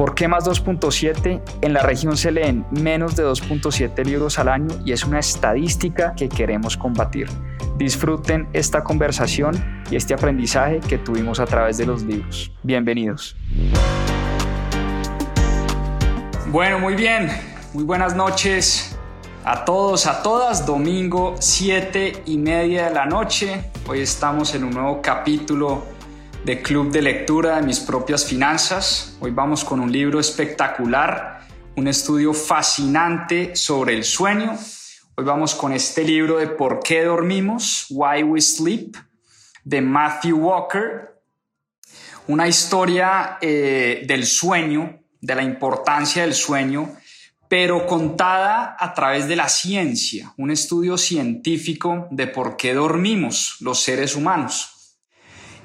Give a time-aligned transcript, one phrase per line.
[0.00, 1.42] ¿Por qué más 2.7?
[1.60, 6.14] En la región se leen menos de 2.7 libros al año y es una estadística
[6.14, 7.28] que queremos combatir.
[7.76, 12.50] Disfruten esta conversación y este aprendizaje que tuvimos a través de los libros.
[12.62, 13.36] Bienvenidos.
[16.46, 17.28] Bueno, muy bien.
[17.74, 18.96] Muy buenas noches
[19.44, 20.64] a todos, a todas.
[20.64, 23.70] Domingo 7 y media de la noche.
[23.86, 25.84] Hoy estamos en un nuevo capítulo
[26.44, 29.16] de Club de Lectura de mis propias finanzas.
[29.20, 34.58] Hoy vamos con un libro espectacular, un estudio fascinante sobre el sueño
[35.20, 37.84] Hoy vamos con este libro de ¿Por qué dormimos?
[37.90, 38.96] Why We Sleep,
[39.64, 41.20] de Matthew Walker.
[42.28, 46.96] Una historia eh, del sueño, de la importancia del sueño,
[47.48, 53.82] pero contada a través de la ciencia, un estudio científico de por qué dormimos los
[53.82, 54.79] seres humanos.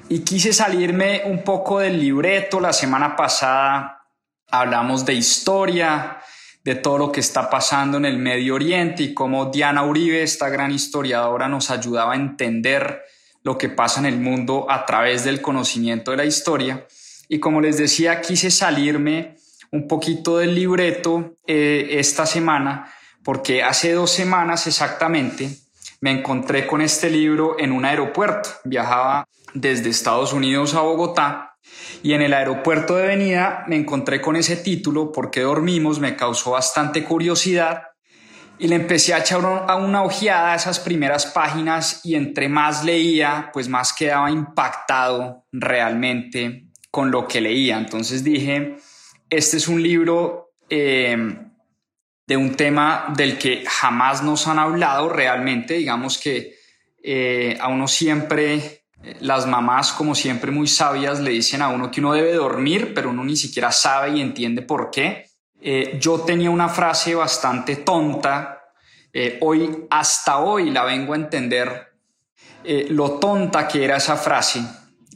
[0.08, 2.60] Y quise salirme un poco del libreto.
[2.60, 4.04] La semana pasada
[4.48, 6.18] hablamos de historia,
[6.62, 10.48] de todo lo que está pasando en el Medio Oriente y cómo Diana Uribe, esta
[10.48, 13.02] gran historiadora, nos ayudaba a entender
[13.42, 16.86] lo que pasa en el mundo a través del conocimiento de la historia.
[17.28, 19.36] Y como les decía, quise salirme
[19.72, 22.92] un poquito del libreto eh, esta semana,
[23.24, 25.65] porque hace dos semanas exactamente
[26.00, 28.50] me encontré con este libro en un aeropuerto.
[28.64, 31.56] Viajaba desde Estados Unidos a Bogotá
[32.02, 36.52] y en el aeropuerto de venida me encontré con ese título, porque dormimos, me causó
[36.52, 37.82] bastante curiosidad
[38.58, 43.50] y le empecé a echar una ojeada a esas primeras páginas y entre más leía,
[43.52, 47.76] pues más quedaba impactado realmente con lo que leía.
[47.76, 48.76] Entonces dije,
[49.28, 51.16] este es un libro eh,
[52.26, 56.56] de un tema del que jamás nos han hablado realmente, digamos que
[57.02, 58.86] eh, a uno siempre
[59.20, 63.10] las mamás, como siempre muy sabias, le dicen a uno que uno debe dormir, pero
[63.10, 65.26] uno ni siquiera sabe y entiende por qué.
[65.60, 68.62] Eh, yo tenía una frase bastante tonta,
[69.12, 71.92] eh, hoy, hasta hoy la vengo a entender,
[72.64, 74.60] eh, lo tonta que era esa frase,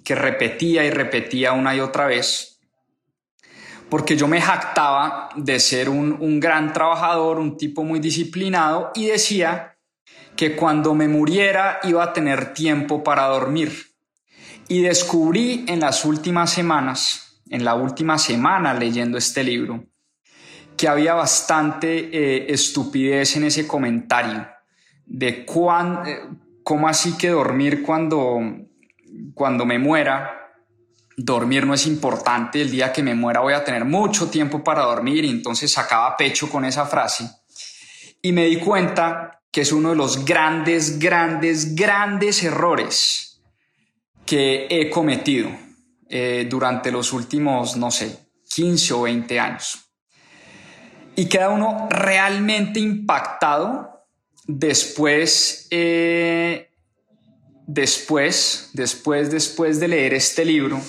[0.04, 2.49] que repetía y repetía una y otra vez,
[3.90, 9.06] porque yo me jactaba de ser un, un gran trabajador, un tipo muy disciplinado y
[9.06, 9.76] decía
[10.36, 13.72] que cuando me muriera iba a tener tiempo para dormir.
[14.68, 19.84] Y descubrí en las últimas semanas, en la última semana leyendo este libro,
[20.76, 24.48] que había bastante eh, estupidez en ese comentario
[25.04, 26.20] de cuán, eh,
[26.62, 28.40] cómo así que dormir cuando,
[29.34, 30.39] cuando me muera,
[31.24, 34.82] dormir no es importante, el día que me muera voy a tener mucho tiempo para
[34.82, 37.30] dormir y entonces sacaba pecho con esa frase.
[38.22, 43.42] Y me di cuenta que es uno de los grandes, grandes, grandes errores
[44.24, 45.50] que he cometido
[46.08, 48.18] eh, durante los últimos, no sé,
[48.54, 49.78] 15 o 20 años.
[51.16, 54.06] Y queda uno realmente impactado
[54.46, 56.70] después, eh,
[57.66, 60.80] después, después, después de leer este libro,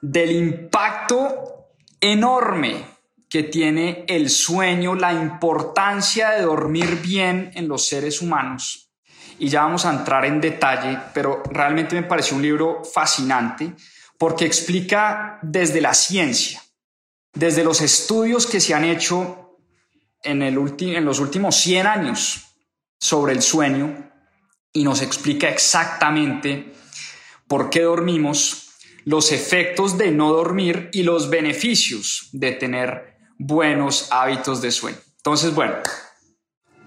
[0.00, 1.70] del impacto
[2.00, 2.84] enorme
[3.28, 8.90] que tiene el sueño, la importancia de dormir bien en los seres humanos.
[9.38, 13.72] Y ya vamos a entrar en detalle, pero realmente me pareció un libro fascinante
[14.18, 16.62] porque explica desde la ciencia,
[17.34, 19.58] desde los estudios que se han hecho
[20.22, 22.46] en, el en los últimos 100 años
[22.98, 24.10] sobre el sueño
[24.72, 26.72] y nos explica exactamente
[27.46, 28.65] por qué dormimos,
[29.06, 34.98] los efectos de no dormir y los beneficios de tener buenos hábitos de sueño.
[35.18, 35.76] Entonces, bueno,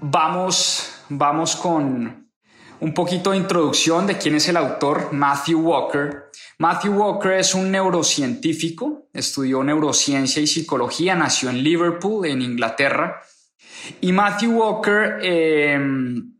[0.01, 2.29] vamos, vamos con
[2.81, 6.25] un poquito de introducción de quién es el autor, Matthew Walker.
[6.57, 13.21] Matthew Walker es un neurocientífico, estudió neurociencia y psicología, nació en Liverpool, en Inglaterra.
[14.01, 16.33] Y Matthew Walker em,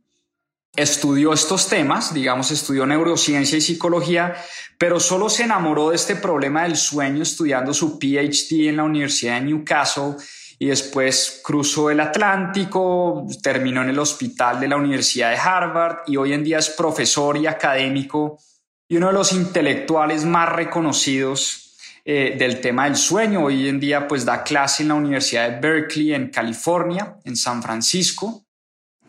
[0.81, 4.35] estudió estos temas, digamos, estudió neurociencia y psicología,
[4.77, 9.35] pero solo se enamoró de este problema del sueño estudiando su PhD en la Universidad
[9.35, 10.15] de Newcastle
[10.57, 16.17] y después cruzó el Atlántico, terminó en el hospital de la Universidad de Harvard y
[16.17, 18.39] hoy en día es profesor y académico
[18.87, 23.45] y uno de los intelectuales más reconocidos eh, del tema del sueño.
[23.45, 27.61] Hoy en día pues da clase en la Universidad de Berkeley en California, en San
[27.61, 28.45] Francisco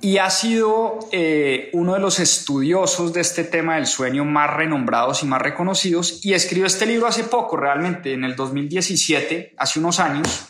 [0.03, 5.23] y ha sido eh, uno de los estudiosos de este tema del sueño más renombrados
[5.23, 10.01] y más reconocidos y escribió este libro hace poco, realmente, en el 2017, hace unos
[10.01, 10.47] años.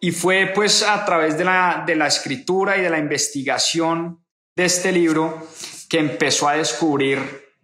[0.00, 4.24] Y fue pues a través de la, de la escritura y de la investigación
[4.56, 5.46] de este libro
[5.88, 7.18] que empezó a descubrir,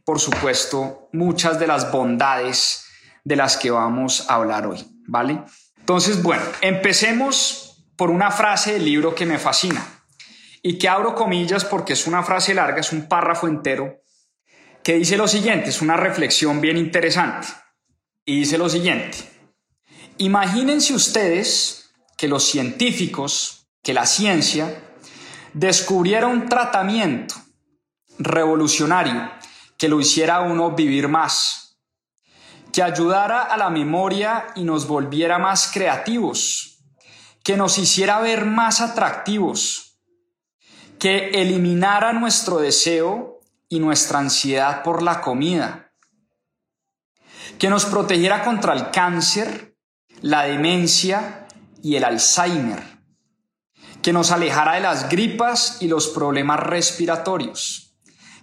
[0.05, 2.85] por supuesto, muchas de las bondades
[3.25, 5.41] de las que vamos a hablar hoy, ¿vale?
[5.79, 9.98] Entonces, bueno, empecemos por una frase del libro que me fascina
[10.69, 14.03] y que abro comillas porque es una frase larga, es un párrafo entero,
[14.85, 17.49] que dice lo siguiente, es una reflexión bien interesante.
[18.27, 19.17] Y dice lo siguiente,
[20.19, 24.79] imagínense ustedes que los científicos, que la ciencia,
[25.55, 27.35] descubriera un tratamiento
[28.19, 29.33] revolucionario
[29.79, 31.79] que lo hiciera uno vivir más,
[32.75, 36.85] que ayudara a la memoria y nos volviera más creativos,
[37.43, 39.88] que nos hiciera ver más atractivos,
[40.99, 45.93] que eliminara nuestro deseo y nuestra ansiedad por la comida,
[47.59, 49.77] que nos protegiera contra el cáncer,
[50.23, 51.47] la demencia
[51.83, 52.83] y el Alzheimer,
[54.03, 57.97] que nos alejara de las gripas y los problemas respiratorios,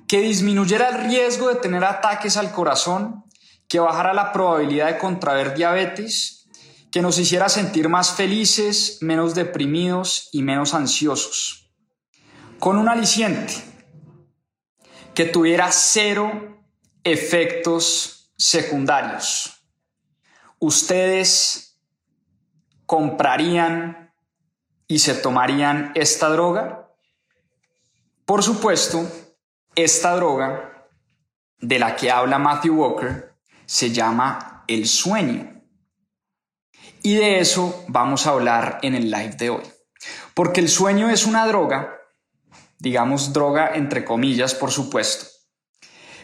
[0.07, 3.25] que disminuyera el riesgo de tener ataques al corazón,
[3.67, 6.47] que bajara la probabilidad de contraer diabetes,
[6.91, 11.64] que nos hiciera sentir más felices, menos deprimidos y menos ansiosos
[12.59, 13.53] con un aliciente
[15.13, 16.63] que tuviera cero
[17.03, 19.65] efectos secundarios.
[20.59, 21.79] ¿Ustedes
[22.85, 24.13] comprarían
[24.87, 26.91] y se tomarían esta droga?
[28.25, 29.09] Por supuesto,
[29.75, 30.87] esta droga
[31.59, 33.35] de la que habla Matthew Walker
[33.65, 35.61] se llama el sueño.
[37.01, 39.63] Y de eso vamos a hablar en el live de hoy.
[40.33, 41.94] Porque el sueño es una droga
[42.79, 45.25] digamos droga entre comillas, por supuesto.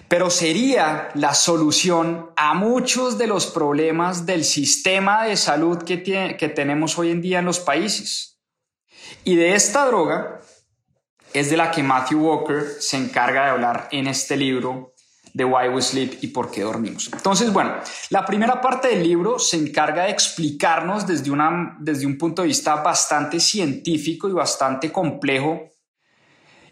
[0.07, 6.49] Pero sería la solución a muchos de los problemas del sistema de salud que, que
[6.49, 8.41] tenemos hoy en día en los países.
[9.23, 10.41] Y de esta droga
[11.33, 14.93] es de la que Matthew Walker se encarga de hablar en este libro
[15.33, 17.09] de Why We Sleep y por qué dormimos.
[17.13, 17.75] Entonces, bueno,
[18.09, 22.49] la primera parte del libro se encarga de explicarnos desde, una, desde un punto de
[22.49, 25.70] vista bastante científico y bastante complejo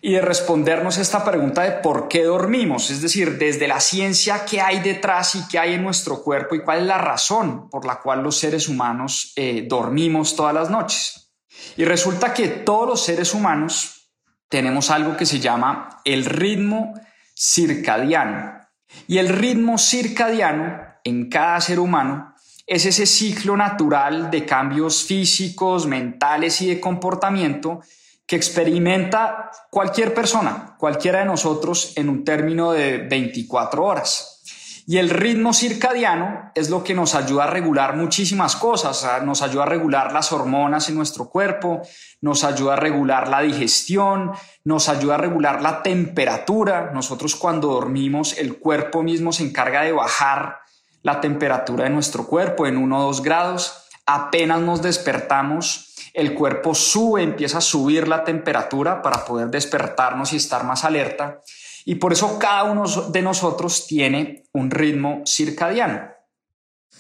[0.01, 4.62] y de respondernos esta pregunta de por qué dormimos, es decir, desde la ciencia qué
[4.62, 8.00] hay detrás y qué hay en nuestro cuerpo y cuál es la razón por la
[8.00, 11.31] cual los seres humanos eh, dormimos todas las noches.
[11.75, 14.10] Y resulta que todos los seres humanos
[14.48, 16.94] tenemos algo que se llama el ritmo
[17.36, 18.60] circadiano.
[19.07, 22.34] Y el ritmo circadiano en cada ser humano
[22.66, 27.81] es ese ciclo natural de cambios físicos, mentales y de comportamiento
[28.30, 34.44] que experimenta cualquier persona, cualquiera de nosotros, en un término de 24 horas.
[34.86, 39.64] Y el ritmo circadiano es lo que nos ayuda a regular muchísimas cosas, nos ayuda
[39.64, 41.81] a regular las hormonas en nuestro cuerpo,
[42.22, 44.31] nos ayuda a regular la digestión,
[44.64, 46.92] nos ayuda a regular la temperatura.
[46.94, 50.60] Nosotros cuando dormimos el cuerpo mismo se encarga de bajar
[51.02, 53.86] la temperatura de nuestro cuerpo en 1 o 2 grados.
[54.06, 55.89] Apenas nos despertamos,
[56.19, 61.42] el cuerpo sube, empieza a subir la temperatura para poder despertarnos y estar más alerta.
[61.85, 66.09] Y por eso cada uno de nosotros tiene un ritmo circadiano.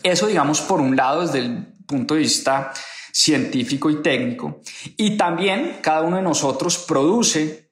[0.03, 2.71] Eso, digamos, por un lado, desde el punto de vista
[3.11, 4.61] científico y técnico.
[4.97, 7.71] Y también cada uno de nosotros produce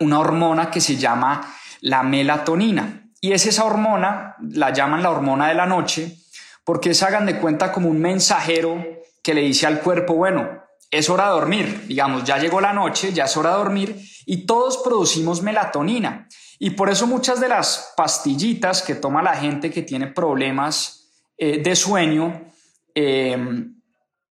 [0.00, 3.10] una hormona que se llama la melatonina.
[3.20, 6.18] Y es esa hormona, la llaman la hormona de la noche,
[6.64, 8.84] porque es, hagan de cuenta, como un mensajero
[9.22, 10.62] que le dice al cuerpo, bueno,
[10.98, 14.46] es hora de dormir, digamos, ya llegó la noche, ya es hora de dormir y
[14.46, 16.28] todos producimos melatonina.
[16.58, 21.60] Y por eso muchas de las pastillitas que toma la gente que tiene problemas eh,
[21.62, 22.50] de sueño,
[22.94, 23.74] em,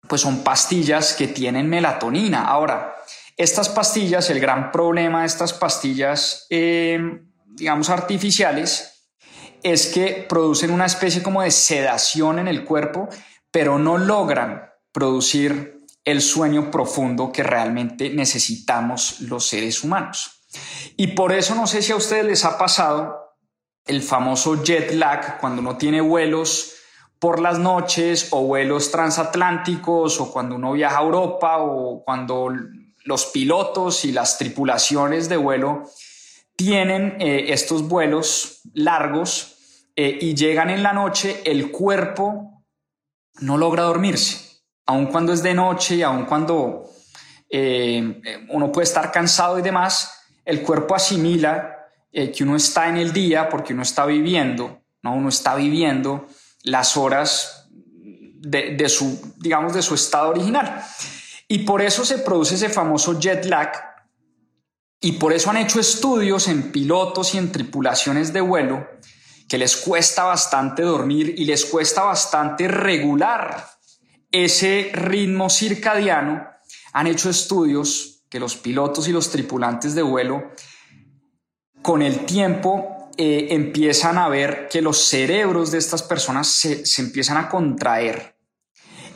[0.07, 2.45] pues son pastillas que tienen melatonina.
[2.45, 2.95] Ahora,
[3.38, 9.07] estas pastillas, el gran problema de estas pastillas, em, digamos, artificiales,
[9.62, 13.10] es que producen una especie como de sedación en el cuerpo,
[13.51, 15.75] pero no logran producir
[16.05, 20.43] el sueño profundo que realmente necesitamos los seres humanos.
[20.95, 23.33] Y por eso no sé si a ustedes les ha pasado
[23.85, 26.74] el famoso jet lag cuando uno tiene vuelos
[27.19, 32.50] por las noches o vuelos transatlánticos o cuando uno viaja a Europa o cuando
[33.03, 35.83] los pilotos y las tripulaciones de vuelo
[36.55, 42.63] tienen eh, estos vuelos largos eh, y llegan en la noche, el cuerpo
[43.39, 44.44] no logra dormirse
[44.85, 46.89] aun cuando es de noche y aun cuando
[47.49, 50.11] eh, uno puede estar cansado y demás,
[50.43, 55.13] el cuerpo asimila eh, que uno está en el día porque uno está viviendo, ¿no?
[55.15, 56.27] Uno está viviendo
[56.63, 60.83] las horas de, de su, digamos, de su estado original.
[61.47, 63.71] Y por eso se produce ese famoso jet lag
[64.99, 68.87] y por eso han hecho estudios en pilotos y en tripulaciones de vuelo
[69.47, 73.75] que les cuesta bastante dormir y les cuesta bastante regular
[74.43, 76.47] ese ritmo circadiano.
[76.93, 80.51] Han hecho estudios que los pilotos y los tripulantes de vuelo
[81.81, 87.01] con el tiempo eh, empiezan a ver que los cerebros de estas personas se, se
[87.01, 88.35] empiezan a contraer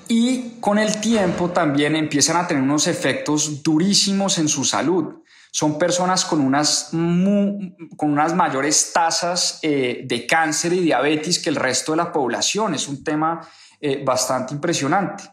[0.08, 5.20] y con el tiempo también empiezan a tener unos efectos durísimos en su salud
[5.52, 11.56] son personas con unas, con unas mayores tasas eh, de cáncer y diabetes que el
[11.56, 12.76] resto de la población.
[12.76, 13.42] Es un tema
[13.80, 15.24] eh, bastante impresionante.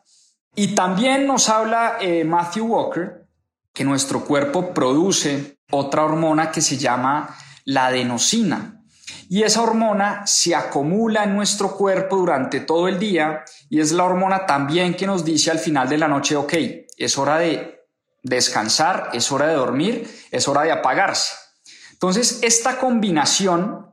[0.55, 3.27] Y también nos habla eh, Matthew Walker
[3.73, 7.37] que nuestro cuerpo produce otra hormona que se llama
[7.67, 8.83] la adenosina.
[9.29, 14.05] Y esa hormona se acumula en nuestro cuerpo durante todo el día y es la
[14.05, 16.55] hormona también que nos dice al final de la noche, ok,
[16.97, 17.87] es hora de
[18.23, 21.35] descansar, es hora de dormir, es hora de apagarse.
[21.93, 23.93] Entonces, esta combinación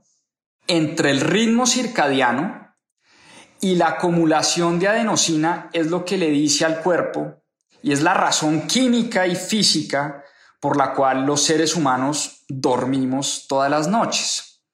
[0.67, 2.62] entre el ritmo circadiano
[3.63, 7.45] y la acumulación de adenosina es lo que le dice al cuerpo
[7.81, 10.21] y es la razón química y física
[10.59, 14.65] por la cual los seres humanos dormimos todas las noches.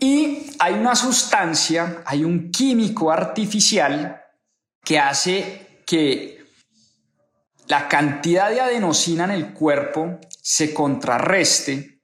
[0.00, 4.20] Y hay una sustancia, hay un químico artificial
[4.84, 6.44] que hace que
[7.68, 12.00] la cantidad de adenosina en el cuerpo se contrarreste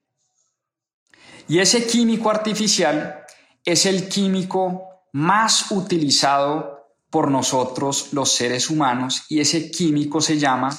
[1.49, 3.25] y ese químico artificial
[3.65, 10.77] es el químico más utilizado por nosotros los seres humanos y ese químico se llama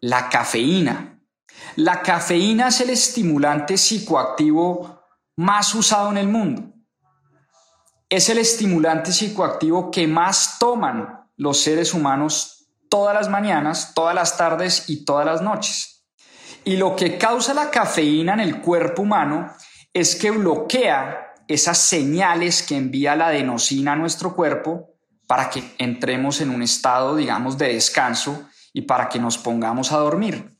[0.00, 1.20] la cafeína.
[1.76, 5.00] La cafeína es el estimulante psicoactivo
[5.36, 6.72] más usado en el mundo.
[8.08, 14.36] Es el estimulante psicoactivo que más toman los seres humanos todas las mañanas, todas las
[14.36, 16.06] tardes y todas las noches.
[16.64, 19.52] Y lo que causa la cafeína en el cuerpo humano
[19.92, 24.94] es que bloquea esas señales que envía la adenosina a nuestro cuerpo
[25.26, 29.98] para que entremos en un estado, digamos, de descanso y para que nos pongamos a
[29.98, 30.50] dormir.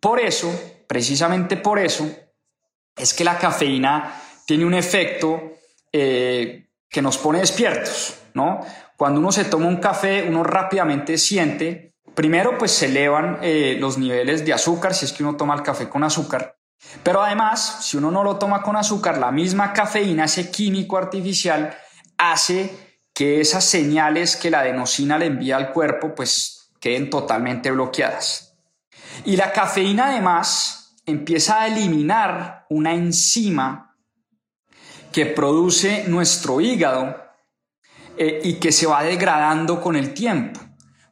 [0.00, 0.52] Por eso,
[0.86, 2.08] precisamente por eso,
[2.96, 5.52] es que la cafeína tiene un efecto
[5.92, 8.60] eh, que nos pone despiertos, ¿no?
[8.96, 13.98] Cuando uno se toma un café, uno rápidamente siente, primero pues se elevan eh, los
[13.98, 16.56] niveles de azúcar, si es que uno toma el café con azúcar,
[17.02, 21.76] pero además, si uno no lo toma con azúcar, la misma cafeína, ese químico artificial,
[22.16, 28.56] hace que esas señales que la adenosina le envía al cuerpo pues queden totalmente bloqueadas.
[29.24, 33.96] Y la cafeína además empieza a eliminar una enzima
[35.12, 37.16] que produce nuestro hígado
[38.16, 40.60] eh, y que se va degradando con el tiempo.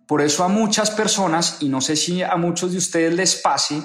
[0.07, 3.83] Por eso a muchas personas, y no sé si a muchos de ustedes les pase,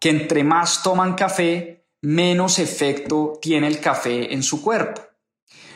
[0.00, 5.02] que entre más toman café, menos efecto tiene el café en su cuerpo.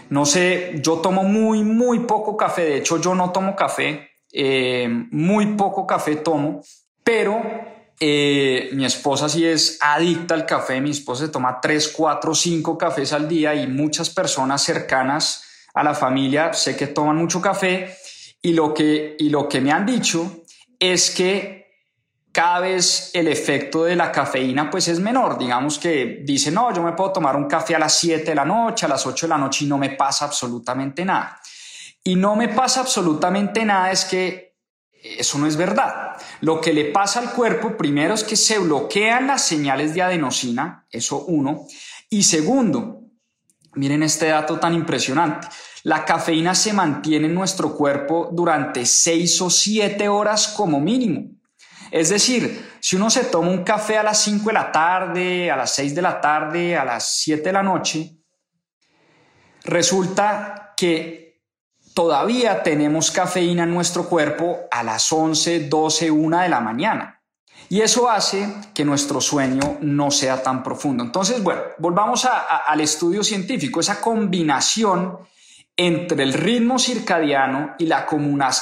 [0.09, 4.89] No sé, yo tomo muy, muy poco café, de hecho yo no tomo café, eh,
[5.11, 6.63] muy poco café tomo,
[7.03, 7.41] pero
[8.01, 12.79] eh, mi esposa sí es adicta al café, mi esposa se toma 3, 4, 5
[12.79, 17.97] cafés al día y muchas personas cercanas a la familia, sé que toman mucho café
[18.43, 20.43] y lo que, y lo que me han dicho
[20.79, 21.64] es que
[22.35, 25.39] cada vez el efecto de la cafeína pues es menor.
[25.39, 28.45] Digamos que dice, no, yo me puedo tomar un café a las 7 de la
[28.45, 31.41] noche, a las 8 de la noche y no me pasa absolutamente nada.
[32.03, 34.57] Y no me pasa absolutamente nada es que
[35.01, 36.17] eso no es verdad.
[36.41, 40.87] Lo que le pasa al cuerpo, primero es que se bloquean las señales de adenosina,
[40.91, 41.67] eso uno.
[42.11, 43.05] Y segundo,
[43.77, 45.49] Miren este dato tan impresionante.
[45.83, 51.34] La cafeína se mantiene en nuestro cuerpo durante seis o siete horas como mínimo.
[51.95, 55.57] Es decir, si uno se toma un café a las 5 de la tarde, a
[55.57, 58.19] las 6 de la tarde, a las 7 de la noche,
[59.63, 61.45] resulta que
[61.95, 67.23] todavía tenemos cafeína en nuestro cuerpo a las 11, 12, 1 de la mañana.
[67.69, 71.05] Y eso hace que nuestro sueño no sea tan profundo.
[71.05, 75.21] Entonces, bueno, volvamos al estudio científico, esa combinación
[75.77, 78.07] entre el ritmo circadiano y la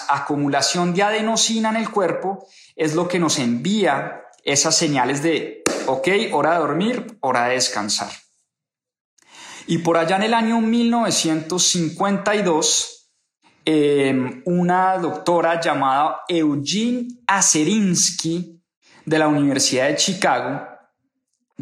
[0.09, 6.09] acumulación de adenosina en el cuerpo es lo que nos envía esas señales de, ok,
[6.33, 8.11] hora de dormir, hora de descansar.
[9.67, 13.09] Y por allá en el año 1952,
[13.65, 18.61] em, una doctora llamada Eugene Aserinsky
[19.05, 20.72] de la Universidad de Chicago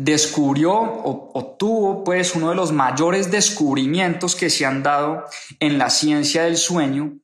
[0.02, 5.24] descubrió o, tuvo pues uno de los mayores descubrimientos que se han dado
[5.58, 7.18] en la ciencia del sueño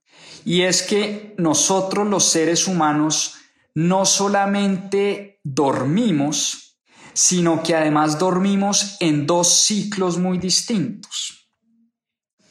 [0.44, 3.36] y es que nosotros los seres humanos
[3.74, 6.78] no solamente dormimos,
[7.14, 11.48] sino que además dormimos en dos ciclos muy distintos.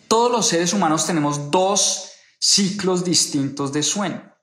[0.08, 4.36] Todos los seres humanos tenemos dos ciclos distintos de sueño.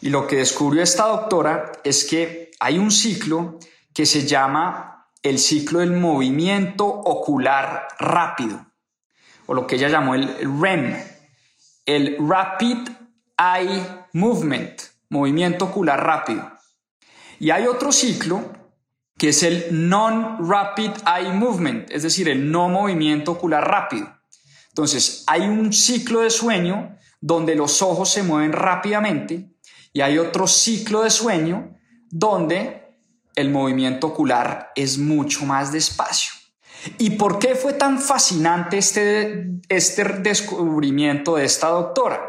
[0.00, 3.58] Y lo que descubrió esta doctora es que hay un ciclo
[3.92, 4.93] que se llama
[5.24, 8.66] el ciclo del movimiento ocular rápido,
[9.46, 10.28] o lo que ella llamó el
[10.60, 11.02] REM,
[11.86, 12.88] el Rapid
[13.38, 16.52] Eye Movement, movimiento ocular rápido.
[17.40, 18.52] Y hay otro ciclo
[19.16, 24.12] que es el Non-Rapid Eye Movement, es decir, el no movimiento ocular rápido.
[24.68, 29.54] Entonces, hay un ciclo de sueño donde los ojos se mueven rápidamente
[29.94, 31.78] y hay otro ciclo de sueño
[32.10, 32.83] donde
[33.36, 36.32] el movimiento ocular es mucho más despacio.
[36.98, 42.20] ¿Y por qué fue tan fascinante este, este descubrimiento de esta doctora?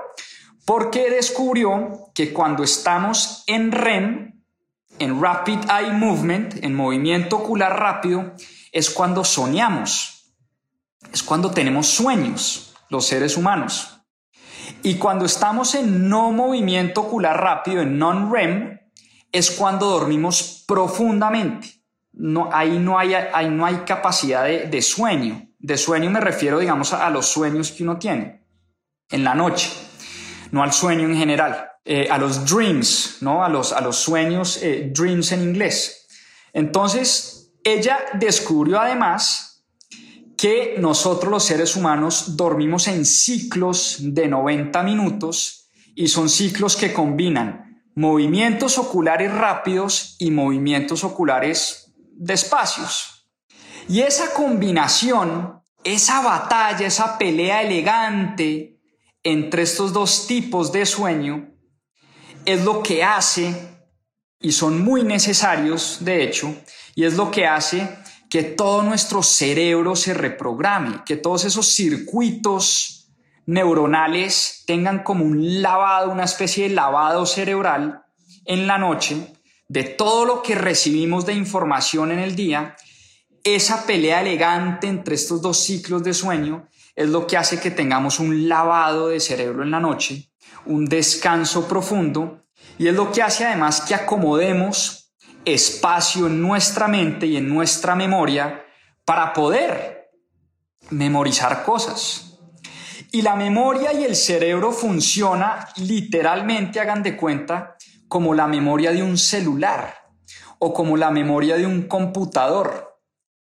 [0.66, 4.44] Porque descubrió que cuando estamos en REM,
[5.00, 8.34] en Rapid Eye Movement, en movimiento ocular rápido,
[8.72, 10.34] es cuando soñamos,
[11.14, 14.00] es cuando tenemos sueños, los seres humanos.
[14.84, 18.80] Y cuando estamos en no movimiento ocular rápido, en non-REM,
[19.36, 21.68] es cuando dormimos profundamente.
[22.54, 25.50] Ahí, no hay, capacidad de, sueño.
[25.60, 28.46] De sueño me refiero, digamos, a, los sueños que uno tiene
[29.10, 29.70] en la noche,
[30.52, 33.44] no al sueño en general, eh, a los dreams, ¿no?
[33.44, 36.08] a, los, a los sueños, eh, dreams en inglés.
[36.54, 39.66] Entonces, ella descubrió además
[40.38, 46.94] que nosotros los seres humanos dormimos en ciclos de 90 minutos y son ciclos que
[46.94, 47.65] combinan
[47.96, 53.28] movimientos oculares rápidos y movimientos oculares despacios.
[53.88, 58.80] Y esa combinación, esa batalla, esa pelea elegante
[59.24, 61.50] entre estos dos tipos de sueño,
[62.46, 63.56] es lo que hace,
[64.40, 66.56] y son muy necesarios, de hecho,
[66.94, 67.90] y es lo que hace
[68.30, 72.95] que todo nuestro cerebro se reprograme, que todos esos circuitos
[73.46, 78.04] neuronales tengan como un lavado, una especie de lavado cerebral
[78.46, 79.36] en la noche
[79.68, 82.76] de todo lo que recibimos de información en el día,
[83.44, 88.20] esa pelea elegante entre estos dos ciclos de sueño es lo que hace que tengamos
[88.20, 90.32] un lavado de cerebro en la noche,
[90.66, 92.44] un descanso profundo,
[92.78, 97.96] y es lo que hace además que acomodemos espacio en nuestra mente y en nuestra
[97.96, 98.66] memoria
[99.04, 100.10] para poder
[100.90, 102.25] memorizar cosas.
[103.16, 107.78] Y la memoria y el cerebro funciona literalmente, hagan de cuenta,
[108.10, 109.96] como la memoria de un celular
[110.60, 113.00] o como la memoria de un computador,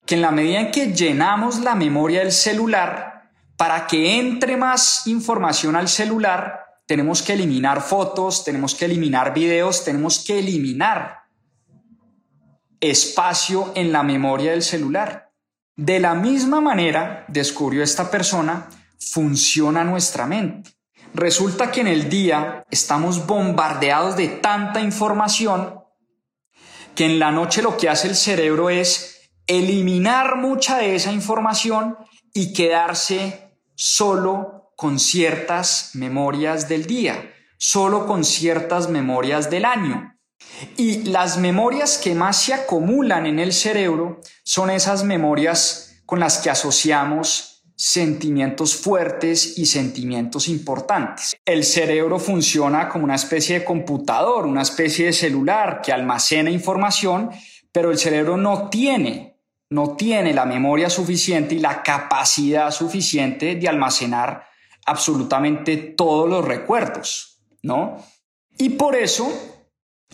[0.05, 5.07] que en la medida en que llenamos la memoria del celular, para que entre más
[5.07, 11.23] información al celular, tenemos que eliminar fotos, tenemos que eliminar videos, tenemos que eliminar
[12.81, 15.33] espacio en la memoria del celular.
[15.75, 18.69] De la misma manera, descubrió esta persona,
[19.13, 20.71] funciona nuestra mente.
[21.15, 25.81] Resulta que en el día estamos bombardeados de tanta información
[26.95, 31.97] que en la noche lo que hace el cerebro es eliminar mucha de esa información
[32.33, 40.19] y quedarse solo con ciertas memorias del día, solo con ciertas memorias del año.
[40.77, 46.39] Y las memorias que más se acumulan en el cerebro son esas memorias con las
[46.39, 51.37] que asociamos sentimientos fuertes y sentimientos importantes.
[51.45, 57.31] El cerebro funciona como una especie de computador, una especie de celular que almacena información,
[57.73, 59.39] pero el cerebro no tiene,
[59.71, 64.47] no tiene la memoria suficiente y la capacidad suficiente de almacenar
[64.87, 67.97] absolutamente todos los recuerdos, ¿no?
[68.57, 69.33] Y por eso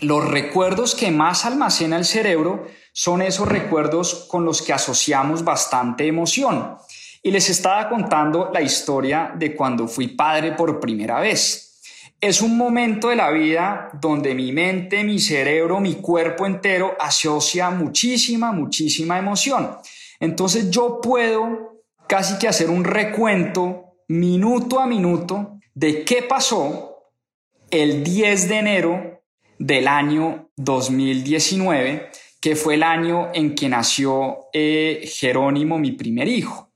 [0.00, 6.06] los recuerdos que más almacena el cerebro son esos recuerdos con los que asociamos bastante
[6.06, 6.76] emoción.
[7.22, 11.80] Y les estaba contando la historia de cuando fui padre por primera vez.
[12.20, 17.70] Es un momento de la vida donde mi mente, mi cerebro, mi cuerpo entero asocia
[17.70, 19.76] muchísima, muchísima emoción.
[20.18, 27.06] Entonces yo puedo casi que hacer un recuento minuto a minuto de qué pasó
[27.70, 29.22] el 10 de enero
[29.58, 36.69] del año 2019, que fue el año en que nació eh, Jerónimo, mi primer hijo.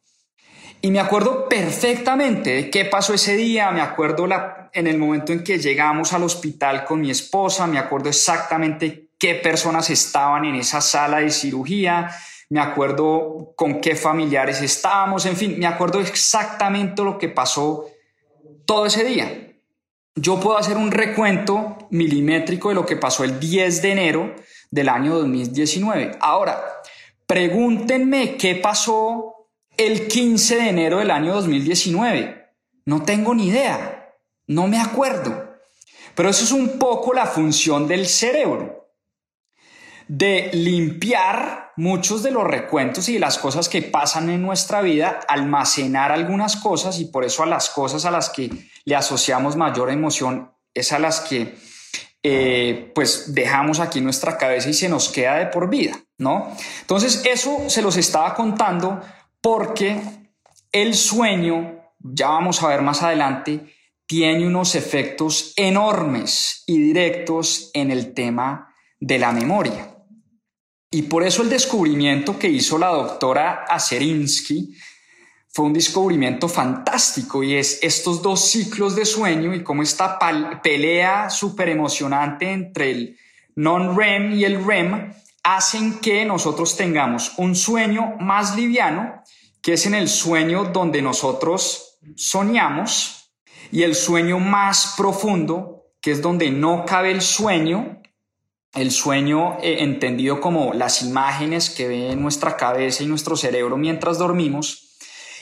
[0.85, 4.29] Y me acuerdo perfectamente de qué pasó ese día, me acuerdo
[4.70, 9.37] en el momento en que llegamos al hospital con mi esposa, me acuerdo exactamente qué
[9.37, 12.11] personas estaban en esa sala de cirugía,
[12.51, 17.87] me acuerdo con qué familiares estábamos, en fin, me acuerdo exactamente lo que pasó
[18.66, 19.55] todo ese día.
[20.14, 24.35] Yo puedo hacer un recuento milimétrico de lo que pasó el 10 de enero
[24.70, 26.18] del año 2019.
[26.20, 26.62] Ahora,
[27.27, 29.34] pregúntenme qué pasó
[29.77, 32.53] el 15 de enero del año 2019.
[32.87, 34.15] No tengo ni idea,
[34.47, 35.55] no me acuerdo.
[36.15, 38.91] Pero eso es un poco la función del cerebro
[40.07, 45.21] de limpiar muchos de los recuentos y de las cosas que pasan en nuestra vida,
[45.29, 48.51] almacenar algunas cosas y por eso a las cosas a las que
[48.85, 51.57] le asociamos mayor emoción es a las que
[52.23, 56.55] eh, pues dejamos aquí nuestra cabeza y se nos queda de por vida, ¿no?
[56.81, 59.01] Entonces eso se los estaba contando
[59.44, 60.00] porque
[60.72, 63.74] el sueño, ya vamos a ver más adelante,
[64.07, 69.98] tiene unos efectos enormes y directos en el tema de la memoria.
[70.90, 74.74] Y por eso el descubrimiento que hizo la doctora Aserinsky
[75.50, 80.18] fue un descubrimiento fantástico y es estos dos ciclos de sueño y cómo esta
[80.62, 83.18] pelea súper emocionante entre el
[83.57, 85.12] non-REM y el REM
[85.44, 89.22] hacen que nosotros tengamos un sueño más liviano,
[89.64, 93.31] que es en el sueño donde nosotros soñamos,
[93.72, 98.03] y el sueño más profundo, que es donde no cabe el sueño,
[98.74, 104.18] el sueño eh, entendido como las imágenes que ve nuestra cabeza y nuestro cerebro mientras
[104.18, 104.98] dormimos,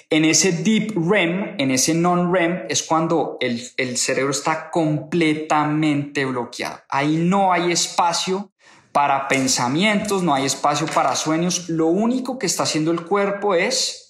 [0.09, 6.79] en ese deep REM, en ese non-REM, es cuando el, el cerebro está completamente bloqueado.
[6.89, 8.53] Ahí no hay espacio
[8.93, 11.69] para pensamientos, no hay espacio para sueños.
[11.71, 14.02] Lo único que está haciendo el cuerpo es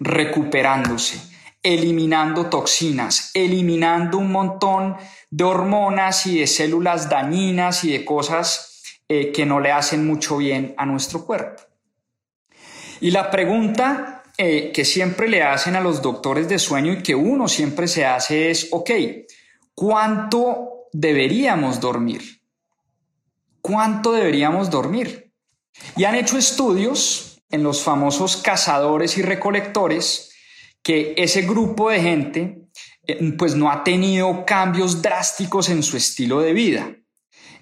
[0.00, 1.20] recuperándose,
[1.62, 4.96] eliminando toxinas, eliminando un montón
[5.30, 10.38] de hormonas y de células dañinas y de cosas eh, que no le hacen mucho
[10.38, 11.62] bien a nuestro cuerpo.
[13.00, 17.14] Y la pregunta eh, que siempre le hacen a los doctores de sueño y que
[17.14, 18.90] uno siempre se hace es, ok,
[19.74, 22.40] ¿cuánto deberíamos dormir?
[23.60, 25.32] ¿Cuánto deberíamos dormir?
[25.96, 30.32] Y han hecho estudios en los famosos cazadores y recolectores
[30.82, 32.58] que ese grupo de gente
[33.06, 36.94] eh, pues no ha tenido cambios drásticos en su estilo de vida.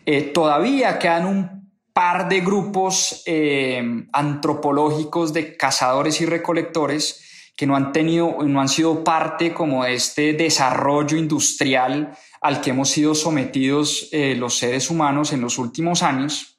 [0.04, 7.76] Eh, todavía quedan un par de grupos eh, antropológicos de cazadores y recolectores que no
[7.76, 13.14] han tenido, no han sido parte como de este desarrollo industrial al que hemos sido
[13.14, 16.51] sometidos los seres humanos en los últimos años.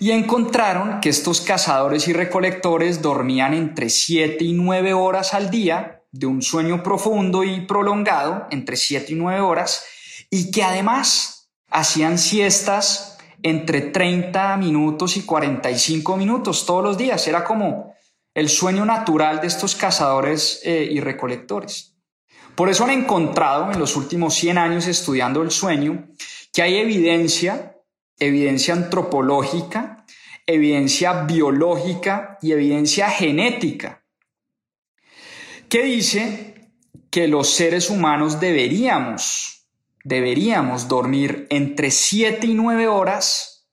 [0.00, 6.02] Y encontraron que estos cazadores y recolectores dormían entre 7 y 9 horas al día
[6.10, 9.84] de un sueño profundo y prolongado, entre 7 y 9 horas,
[10.30, 17.26] y que además hacían siestas entre 30 minutos y 45 minutos todos los días.
[17.26, 17.94] Era como
[18.34, 21.94] el sueño natural de estos cazadores eh, y recolectores.
[22.54, 26.08] Por eso han encontrado en los últimos 100 años estudiando el sueño
[26.52, 27.71] que hay evidencia,
[28.18, 30.04] evidencia antropológica,
[30.46, 34.02] evidencia biológica y evidencia genética
[35.72, 36.70] que dice
[37.08, 39.66] que los seres humanos deberíamos,
[40.04, 43.66] deberíamos dormir entre 7 y 9 horas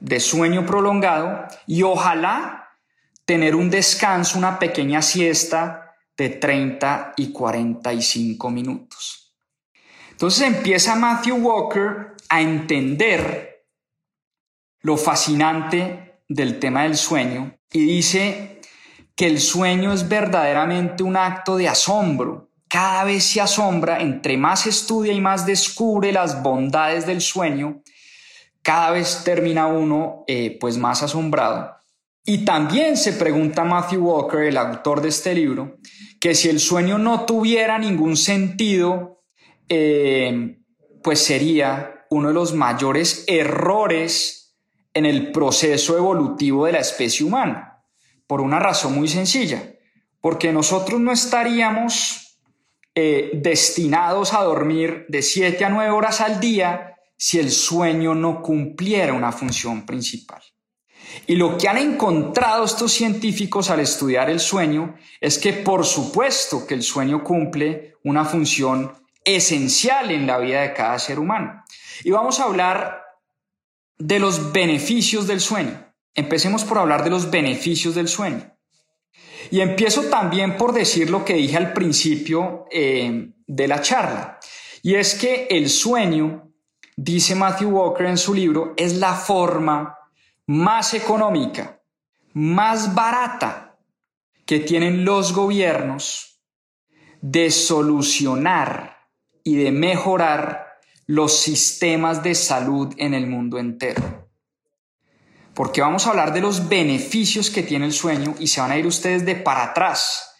[0.00, 2.70] de sueño prolongado y ojalá
[3.26, 9.36] tener un descanso, una pequeña siesta de 30 y 45 minutos.
[10.10, 13.51] Entonces empieza Matthew Walker a entender
[14.82, 18.60] lo fascinante del tema del sueño y dice
[19.14, 22.50] que el sueño es verdaderamente un acto de asombro.
[22.68, 27.82] Cada vez se asombra, entre más estudia y más descubre las bondades del sueño,
[28.62, 31.76] cada vez termina uno eh, pues más asombrado.
[32.24, 35.78] Y también se pregunta Matthew Walker, el autor de este libro,
[36.20, 39.24] que si el sueño no tuviera ningún sentido,
[39.68, 40.58] eh,
[41.02, 44.41] pues sería uno de los mayores errores
[44.94, 47.72] en el proceso evolutivo de la especie humana
[48.26, 49.74] por una razón muy sencilla,
[50.20, 52.38] porque nosotros no estaríamos
[52.94, 58.42] eh, destinados a dormir de 7 a 9 horas al día si el sueño no
[58.42, 60.42] cumpliera una función principal.
[61.26, 66.66] Y lo que han encontrado estos científicos al estudiar el sueño es que por supuesto
[66.66, 68.92] que el sueño cumple una función
[69.24, 71.62] esencial en la vida de cada ser humano.
[72.02, 73.01] Y vamos a hablar
[74.06, 75.86] de los beneficios del sueño.
[76.14, 78.52] Empecemos por hablar de los beneficios del sueño.
[79.50, 84.40] Y empiezo también por decir lo que dije al principio eh, de la charla.
[84.82, 86.52] Y es que el sueño
[86.96, 89.96] dice Matthew Walker en su libro, es la forma
[90.46, 91.80] más económica,
[92.32, 93.78] más barata
[94.44, 96.40] que tienen los gobiernos
[97.20, 98.98] de solucionar
[99.44, 100.61] y de mejorar
[101.12, 104.30] los sistemas de salud en el mundo entero.
[105.52, 108.78] Porque vamos a hablar de los beneficios que tiene el sueño y se van a
[108.78, 110.38] ir ustedes de para atrás.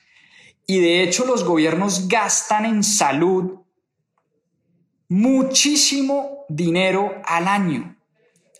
[0.66, 3.60] Y de hecho los gobiernos gastan en salud
[5.10, 7.98] muchísimo dinero al año.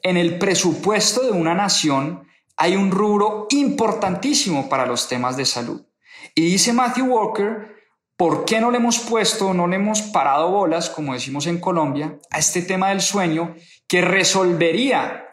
[0.03, 5.87] En el presupuesto de una nación hay un rubro importantísimo para los temas de salud.
[6.35, 7.75] Y dice Matthew Walker,
[8.16, 12.18] ¿por qué no le hemos puesto, no le hemos parado bolas, como decimos en Colombia,
[12.31, 13.55] a este tema del sueño
[13.88, 15.27] que resolvería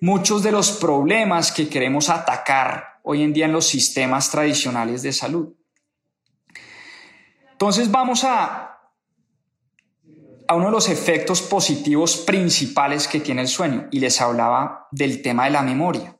[0.00, 5.12] muchos de los problemas que queremos atacar hoy en día en los sistemas tradicionales de
[5.12, 5.54] salud?
[7.52, 8.70] Entonces vamos a
[10.50, 15.22] a uno de los efectos positivos principales que tiene el sueño y les hablaba del
[15.22, 16.18] tema de la memoria.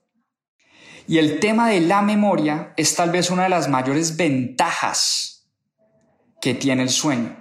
[1.08, 5.39] Y el tema de la memoria es tal vez una de las mayores ventajas
[6.40, 7.36] que tiene el sueño.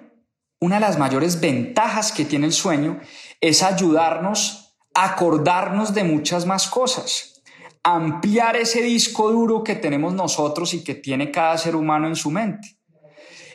[0.62, 3.00] Una de las mayores ventajas que tiene el sueño
[3.40, 7.42] es ayudarnos a acordarnos de muchas más cosas,
[7.84, 12.30] ampliar ese disco duro que tenemos nosotros y que tiene cada ser humano en su
[12.30, 12.80] mente.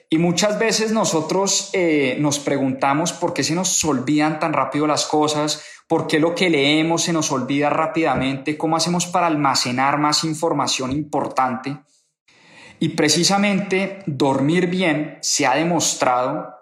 [0.09, 5.07] Y muchas veces nosotros eh, nos preguntamos por qué se nos olvidan tan rápido las
[5.07, 10.25] cosas, por qué lo que leemos se nos olvida rápidamente, cómo hacemos para almacenar más
[10.25, 11.79] información importante.
[12.79, 16.55] Y precisamente dormir bien se ha demostrado,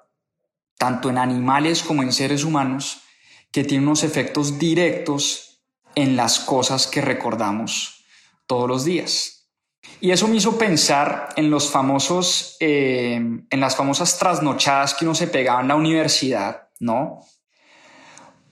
[0.78, 3.02] tanto en animales como en seres humanos,
[3.50, 5.62] que tiene unos efectos directos
[5.94, 8.04] en las cosas que recordamos
[8.46, 9.42] todos los días.
[10.00, 15.14] Y eso me hizo pensar en los famosos, eh, en las famosas trasnochadas que uno
[15.14, 17.20] se pegaba en la universidad, ¿no?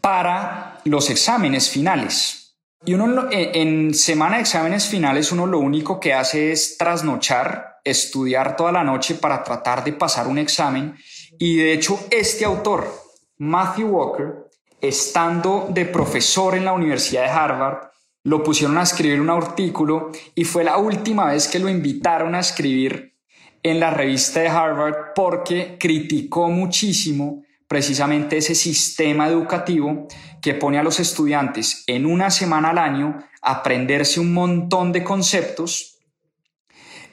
[0.00, 2.39] Para los exámenes finales.
[2.84, 8.56] Y uno en semana de exámenes finales uno lo único que hace es trasnochar, estudiar
[8.56, 10.96] toda la noche para tratar de pasar un examen.
[11.38, 12.90] Y de hecho este autor,
[13.36, 17.90] Matthew Walker, estando de profesor en la Universidad de Harvard,
[18.24, 22.40] lo pusieron a escribir un artículo y fue la última vez que lo invitaron a
[22.40, 23.14] escribir
[23.62, 30.08] en la revista de Harvard porque criticó muchísimo precisamente ese sistema educativo
[30.42, 35.04] que pone a los estudiantes en una semana al año a aprenderse un montón de
[35.04, 36.00] conceptos,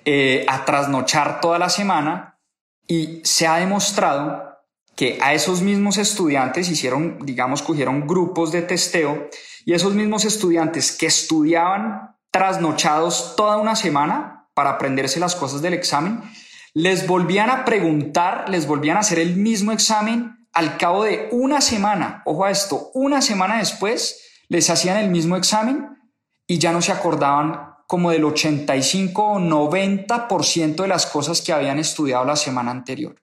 [0.04, 2.39] eh, a trasnochar toda la semana
[2.88, 4.58] y se ha demostrado
[4.96, 9.30] que a esos mismos estudiantes hicieron, digamos, cogieron grupos de testeo
[9.63, 15.76] y esos mismos estudiantes que estudiaban trasnochados toda una semana para aprenderse las cosas del
[15.76, 16.20] examen,
[16.74, 21.62] les volvían a preguntar, les volvían a hacer el mismo examen al cabo de una
[21.62, 22.24] semana.
[22.26, 26.00] Ojo a esto, una semana después les hacían el mismo examen
[26.48, 31.78] y ya no se acordaban como del 85 o 90% de las cosas que habían
[31.78, 33.22] estudiado la semana anterior.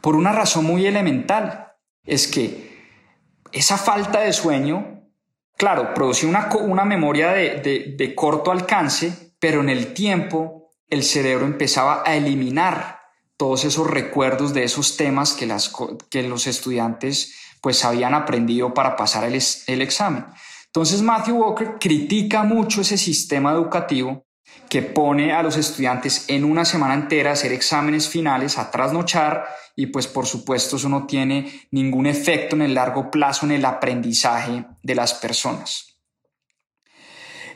[0.00, 1.72] Por una razón muy elemental,
[2.04, 2.78] es que
[3.50, 5.02] esa falta de sueño
[5.56, 12.14] claro, producía una, memoria de, corto alcance, pero en el tiempo el cerebro empezaba a
[12.14, 12.97] eliminar
[13.38, 19.40] todos esos recuerdos de esos temas que, los estudiantes pues habían aprendido para pasar el,
[19.66, 20.26] el examen.
[20.66, 24.26] Entonces Matthew Walker critica mucho ese sistema educativo
[24.68, 29.46] que pone a los estudiantes en una semana entera a hacer exámenes finales, a trasnochar
[29.74, 33.64] y pues por supuesto eso no tiene ningún efecto en el largo plazo en el
[33.64, 35.96] aprendizaje de las personas.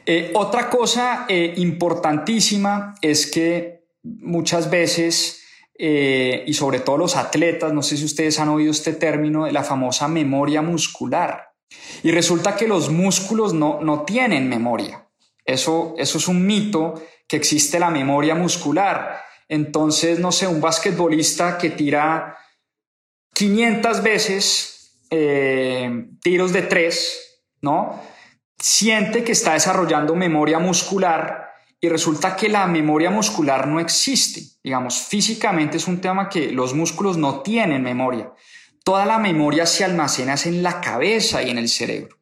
[0.07, 5.42] Eh, otra cosa eh, importantísima es que muchas veces,
[5.85, 9.53] eh, y sobre todo los atletas, no sé si ustedes han oído este término de
[9.53, 11.55] la famosa memoria muscular.
[12.05, 15.09] Y resulta que los músculos no, no tienen memoria.
[15.45, 19.23] Eso, eso es un mito que existe la memoria muscular.
[19.49, 22.39] Entonces, no sé, un basquetbolista que tira
[23.35, 28.01] 500 veces eh, tiros de tres, ¿no?
[28.57, 31.52] Siente que está desarrollando memoria muscular
[31.85, 34.41] y resulta que la memoria muscular no existe.
[34.63, 38.33] Digamos, físicamente es un tema que los músculos no tienen memoria.
[38.85, 42.17] Toda la memoria se almacena en la cabeza y en el cerebro.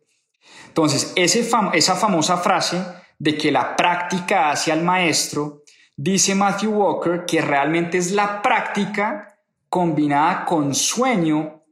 [0.67, 2.83] Entonces, ese esa famosa frase
[3.19, 5.63] de que la práctica hacia el maestro,
[5.95, 9.37] dice Matthew Walker que realmente es la práctica
[9.69, 11.65] combinada con sueño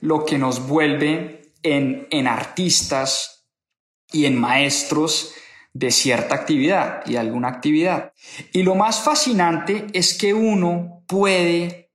[0.00, 3.46] lo que nos vuelve en, en artistas
[4.10, 5.32] y en maestros
[5.78, 8.12] de cierta actividad y alguna actividad.
[8.52, 11.92] Y lo más fascinante es que uno puede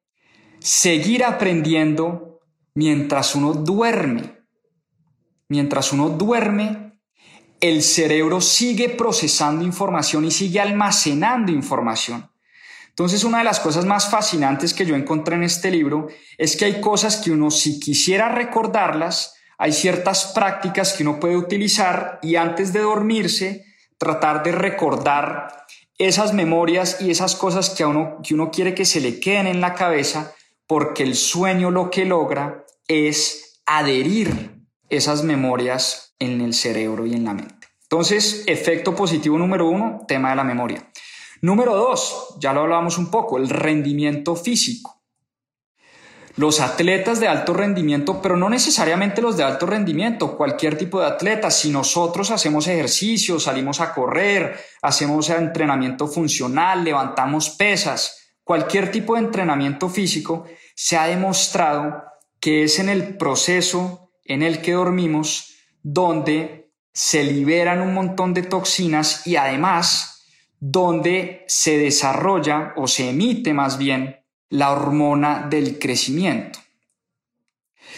[0.59, 2.41] seguir aprendiendo
[2.75, 4.37] mientras uno duerme.
[5.49, 6.99] Mientras uno duerme,
[7.59, 12.29] el cerebro sigue procesando información y sigue almacenando información.
[12.89, 16.65] Entonces, una de las cosas más fascinantes que yo encontré en este libro es que
[16.65, 22.35] hay cosas que uno, si quisiera recordarlas, hay ciertas prácticas que uno puede utilizar y
[22.35, 23.70] antes de dormirse,
[24.01, 25.67] tratar de recordar
[25.99, 29.45] esas memorias y esas cosas que, a uno, que uno quiere que se le queden
[29.45, 30.33] en la cabeza,
[30.65, 34.55] porque el sueño lo que logra es adherir
[34.89, 37.67] esas memorias en el cerebro y en la mente.
[37.83, 40.91] Entonces, efecto positivo número uno, tema de la memoria.
[41.43, 45.00] Número dos, ya lo hablábamos un poco, el rendimiento físico.
[46.35, 51.07] Los atletas de alto rendimiento, pero no necesariamente los de alto rendimiento, cualquier tipo de
[51.07, 59.15] atleta, si nosotros hacemos ejercicio, salimos a correr, hacemos entrenamiento funcional, levantamos pesas, cualquier tipo
[59.15, 62.03] de entrenamiento físico, se ha demostrado
[62.39, 68.43] que es en el proceso en el que dormimos donde se liberan un montón de
[68.43, 70.25] toxinas y además
[70.59, 74.20] donde se desarrolla o se emite más bien
[74.51, 76.59] la hormona del crecimiento.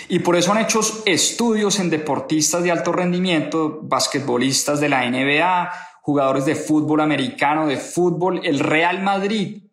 [0.08, 5.72] Y por eso han hecho estudios en deportistas de alto rendimiento, basquetbolistas de la NBA,
[6.02, 8.42] jugadores de fútbol americano, de fútbol.
[8.44, 9.64] El Real Madrid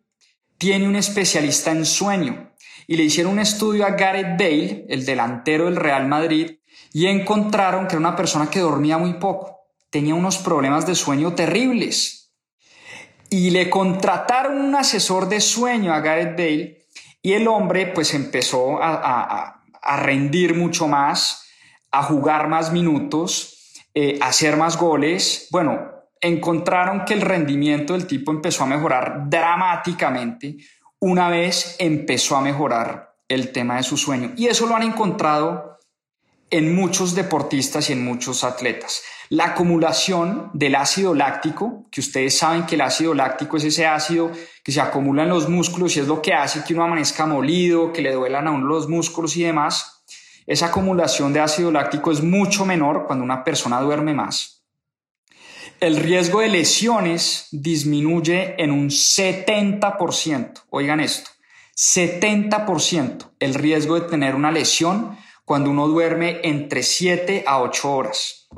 [0.57, 2.51] tiene un especialista en sueño
[2.87, 6.59] y le hicieron un estudio a Gareth Bale, el delantero del Real Madrid,
[6.93, 11.33] y encontraron que era una persona que dormía muy poco, tenía unos problemas de sueño
[11.33, 12.20] terribles.
[13.31, 16.85] Y le contrataron un asesor de sueño a Gareth Bale
[17.21, 19.63] y el hombre pues empezó a,
[20.03, 21.47] rendir mucho más,
[21.91, 25.47] a jugar más minutos, eh, a hacer más goles.
[25.49, 25.89] Bueno,
[26.19, 30.57] encontraron que el rendimiento del tipo empezó a mejorar dramáticamente
[30.99, 34.33] una vez empezó a mejorar el tema de su sueño.
[34.37, 35.79] Y eso lo han encontrado
[36.51, 39.01] en muchos deportistas y en muchos atletas.
[39.31, 44.29] La acumulación del ácido láctico, que ustedes saben que el ácido láctico es ese ácido
[44.61, 47.93] que se acumula en los músculos y es lo que hace que uno amanezca molido,
[47.93, 50.03] que le duelan a uno los músculos y demás.
[50.45, 54.65] Esa acumulación de ácido láctico es mucho menor cuando una persona duerme más.
[55.79, 60.63] El riesgo de lesiones disminuye en un 70%.
[60.71, 61.31] Oigan esto,
[61.77, 68.49] 70% el riesgo de tener una lesión cuando uno duerme entre 7 a 8 horas.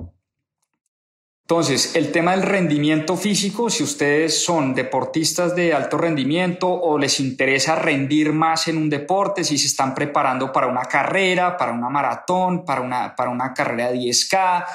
[1.54, 7.20] Entonces, el tema del rendimiento físico, si ustedes son deportistas de alto rendimiento o les
[7.20, 11.90] interesa rendir más en un deporte, si se están preparando para una carrera, para una
[11.90, 14.66] maratón, para una, para una carrera de 10K,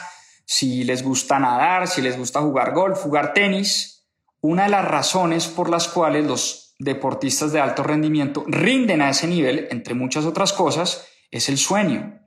[0.44, 4.06] si les gusta nadar, si les gusta jugar golf, jugar tenis,
[4.40, 9.26] una de las razones por las cuales los deportistas de alto rendimiento rinden a ese
[9.26, 12.20] nivel, entre muchas otras cosas, es el sueño.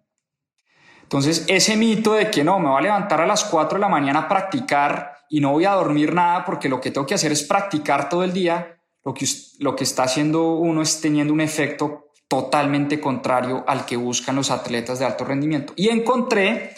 [1.12, 3.90] Entonces, ese mito de que no, me voy a levantar a las 4 de la
[3.90, 7.34] mañana a practicar y no voy a dormir nada porque lo que tengo que hacer
[7.34, 9.26] es practicar todo el día, lo que,
[9.60, 14.52] lo que está haciendo uno es teniendo un efecto totalmente contrario al que buscan los
[14.52, 15.74] atletas de alto rendimiento.
[15.76, 16.76] Y encontré,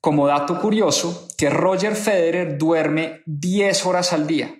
[0.00, 4.54] como dato curioso, que Roger Federer duerme 10 horas al día.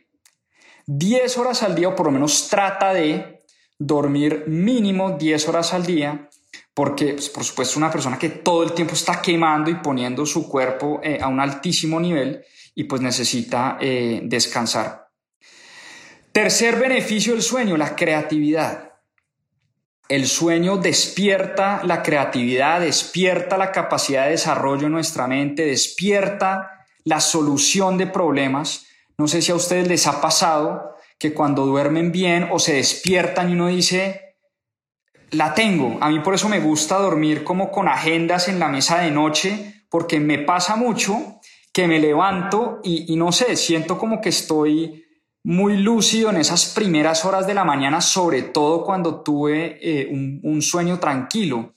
[0.85, 3.43] 10 horas al día, o por lo menos trata de
[3.79, 6.28] dormir mínimo 10 horas al día
[6.75, 10.25] porque pues, por supuesto es una persona que todo el tiempo está quemando y poniendo
[10.25, 12.45] su cuerpo eh, a un altísimo nivel
[12.75, 15.09] y pues necesita eh, descansar.
[16.33, 18.93] Tercer beneficio del sueño, la creatividad.
[20.09, 27.21] El sueño despierta la creatividad, despierta la capacidad de desarrollo en nuestra mente, despierta la
[27.21, 28.87] solución de problemas.
[29.19, 33.51] No sé si a ustedes les ha pasado que cuando duermen bien o se despiertan
[33.51, 34.28] y uno dice,
[35.31, 35.99] la tengo.
[36.01, 39.85] A mí por eso me gusta dormir como con agendas en la mesa de noche,
[39.89, 41.41] porque me pasa mucho
[41.73, 45.05] que me levanto y, no sé, siento como que estoy
[45.45, 50.41] muy lúcido en esas primeras horas de la mañana, sobre todo cuando tuve eh, un,
[50.43, 51.75] un sueño tranquilo.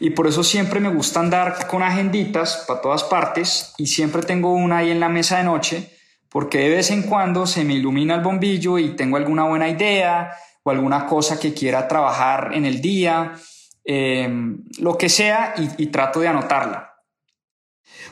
[0.00, 4.52] Y por eso siempre me gusta andar con agenditas para todas partes y siempre tengo
[4.52, 5.90] una ahí en la mesa de noche
[6.34, 10.32] porque de vez en cuando se me ilumina el bombillo y tengo alguna buena idea,
[10.64, 13.34] o alguna cosa que quiera trabajar en el día,
[13.84, 14.28] eh,
[14.78, 16.90] lo que sea, y, trato de anotarla.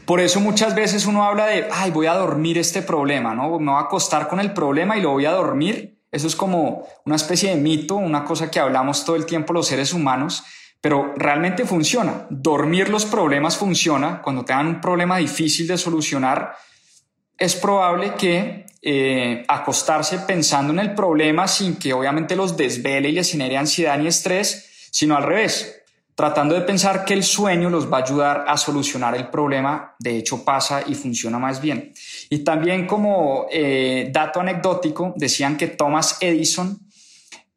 [0.04, 3.58] Por eso muchas veces uno habla de, ay, voy a dormir este problema, ¿no?
[3.58, 5.98] Me voy a acostar con el problema y lo voy a dormir.
[6.10, 9.68] Eso es como una especie de mito, una cosa que hablamos todo el tiempo los
[9.68, 10.44] seres humanos,
[10.80, 12.26] pero realmente funciona.
[12.28, 14.20] Dormir los problemas funciona.
[14.20, 16.54] Cuando te dan un problema difícil de solucionar,
[17.38, 23.12] es probable que eh, acostarse pensando en el problema sin que obviamente los desvele y
[23.12, 25.78] les genere ansiedad ni estrés, sino al revés.
[26.14, 29.94] tratando de pensar que el sueño los va a ayudar a solucionar el problema.
[29.98, 31.92] De hecho, pasa y funciona más bien.
[32.28, 36.78] Y también como eh, dato anecdótico, decían que Thomas Edison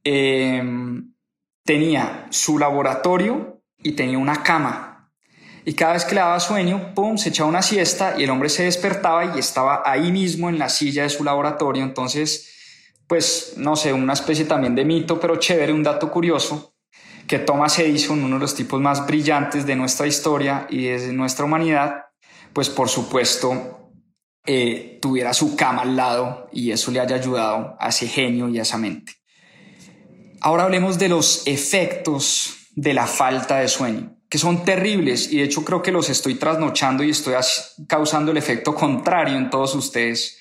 [0.03, 1.11] em,
[1.65, 4.94] tenía su laboratorio y tenía una cama.
[5.65, 8.49] Y cada vez que le daba sueño, pum, se echaba una siesta y el hombre
[8.49, 11.83] se despertaba y estaba ahí mismo en la silla de su laboratorio.
[11.83, 12.53] Entonces,
[13.07, 16.75] pues, no sé, una especie también de mito, pero chévere, un dato curioso
[17.27, 21.45] que Thomas Edison, uno de los tipos más brillantes de nuestra historia y de nuestra
[21.45, 22.05] humanidad,
[22.53, 23.91] pues por supuesto
[24.45, 28.59] eh, tuviera su cama al lado y eso le haya ayudado a ese genio y
[28.59, 29.13] a esa mente.
[30.41, 35.43] Ahora hablemos de los efectos de la falta de sueño, que son terribles y de
[35.43, 37.35] hecho creo que los estoy trasnochando y estoy
[37.87, 40.37] causando el efecto contrario en todos ustedes.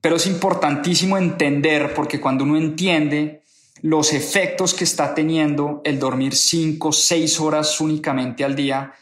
[0.00, 3.42] Pero es importantísimo entender porque cuando uno entiende
[3.82, 8.92] los efectos que está teniendo el dormir cinco, seis horas únicamente al día,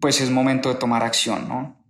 [0.00, 1.80] pues es momento de tomar acción, ¿no?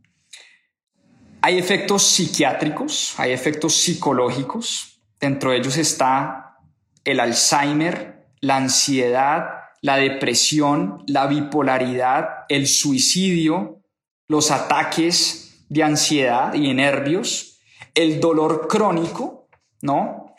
[1.40, 6.58] Hay efectos psiquiátricos, hay efectos psicológicos, dentro de ellos está
[7.04, 13.82] el Alzheimer, la ansiedad, la depresión, la bipolaridad, el suicidio,
[14.28, 17.60] los ataques de ansiedad y nervios,
[17.94, 19.48] el dolor crónico,
[19.82, 20.34] ¿no?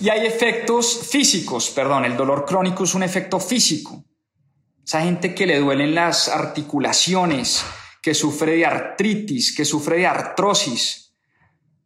[0.00, 4.04] Y hay efectos físicos, perdón, el dolor crónico es un efecto físico.
[4.84, 7.64] Esa gente que le duelen las articulaciones,
[8.02, 11.14] que sufre de artritis, que sufre de artrosis,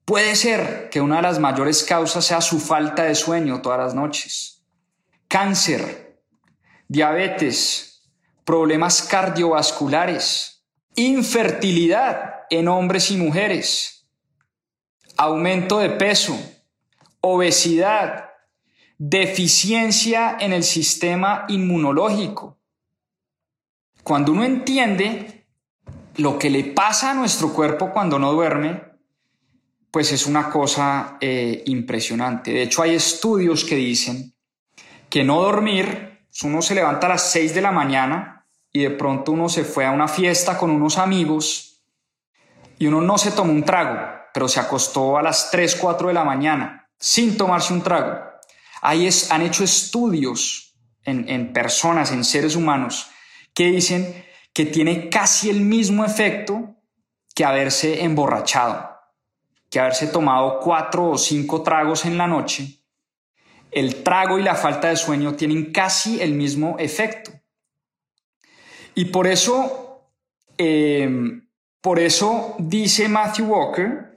[0.04, 3.94] puede ser que una de las mayores causas sea su falta de sueño todas las
[3.94, 4.64] noches.
[5.28, 6.07] Cáncer,
[6.88, 8.02] diabetes,
[8.44, 10.64] problemas cardiovasculares,
[10.96, 14.08] infertilidad en hombres y mujeres,
[15.16, 16.38] aumento de peso,
[17.20, 18.30] obesidad,
[18.96, 22.58] deficiencia en el sistema inmunológico.
[24.02, 25.46] Cuando uno entiende
[26.16, 28.82] lo que le pasa a nuestro cuerpo cuando no duerme,
[29.90, 32.52] pues es una cosa eh, impresionante.
[32.52, 34.34] De hecho, hay estudios que dicen
[35.08, 36.07] que no dormir,
[36.46, 39.84] uno se levanta a las 6 de la mañana y de pronto uno se fue
[39.84, 41.82] a una fiesta con unos amigos
[42.78, 43.98] y uno no se tomó un trago,
[44.32, 48.20] pero se acostó a las 3, 4 de la mañana sin tomarse un trago.
[48.82, 53.08] Ahí han hecho estudios en, en personas, en seres humanos,
[53.54, 56.76] que dicen que tiene casi el mismo efecto
[57.34, 58.96] que haberse emborrachado,
[59.70, 62.77] que haberse tomado cuatro o cinco tragos en la noche.
[63.70, 67.30] El trago y la falta de sueño tienen casi el mismo efecto.
[68.94, 70.10] Y por eso,
[70.56, 71.08] eh,
[71.80, 74.08] por eso dice Matthew Walker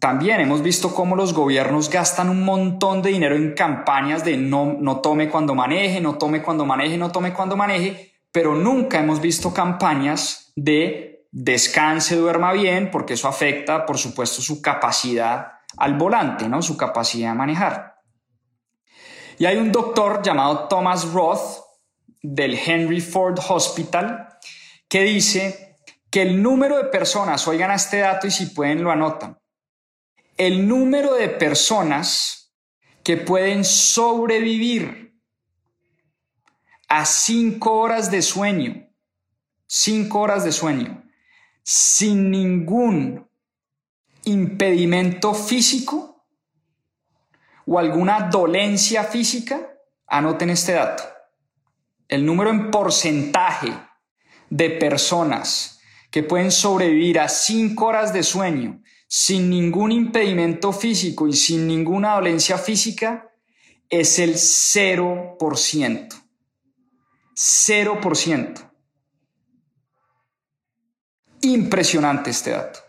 [0.00, 4.78] también hemos visto cómo los gobiernos gastan un montón de dinero en campañas de no,
[4.80, 9.20] no tome cuando maneje, no tome cuando maneje, no tome cuando maneje, pero nunca hemos
[9.20, 16.48] visto campañas de descanse, duerma bien, porque eso afecta, por supuesto, su capacidad al volante,
[16.48, 16.62] ¿no?
[16.62, 17.89] su capacidad de manejar.
[19.40, 21.64] Y hay un doctor llamado Thomas Roth
[22.22, 24.28] del Henry Ford Hospital
[24.86, 25.78] que dice
[26.10, 29.40] que el número de personas, oigan este dato y si pueden lo anotan,
[30.36, 32.52] el número de personas
[33.02, 35.18] que pueden sobrevivir
[36.88, 38.90] a cinco horas de sueño,
[39.66, 41.02] cinco horas de sueño,
[41.62, 43.26] sin ningún
[44.24, 46.09] impedimento físico
[47.72, 49.70] o alguna dolencia física,
[50.08, 51.04] anoten este dato.
[52.08, 53.72] El número en porcentaje
[54.48, 61.32] de personas que pueden sobrevivir a cinco horas de sueño sin ningún impedimento físico y
[61.32, 63.30] sin ninguna dolencia física
[63.88, 66.08] es el 0%.
[67.36, 68.70] 0%.
[71.42, 72.80] Impresionante este dato.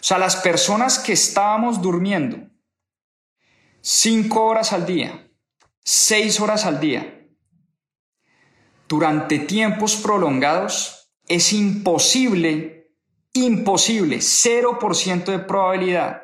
[0.00, 2.51] O sea, las personas que estábamos durmiendo
[3.82, 5.28] cinco horas al día,
[5.84, 7.28] seis horas al día,
[8.88, 12.82] durante tiempos prolongados, es imposible
[13.32, 16.22] imposible, 0% de probabilidad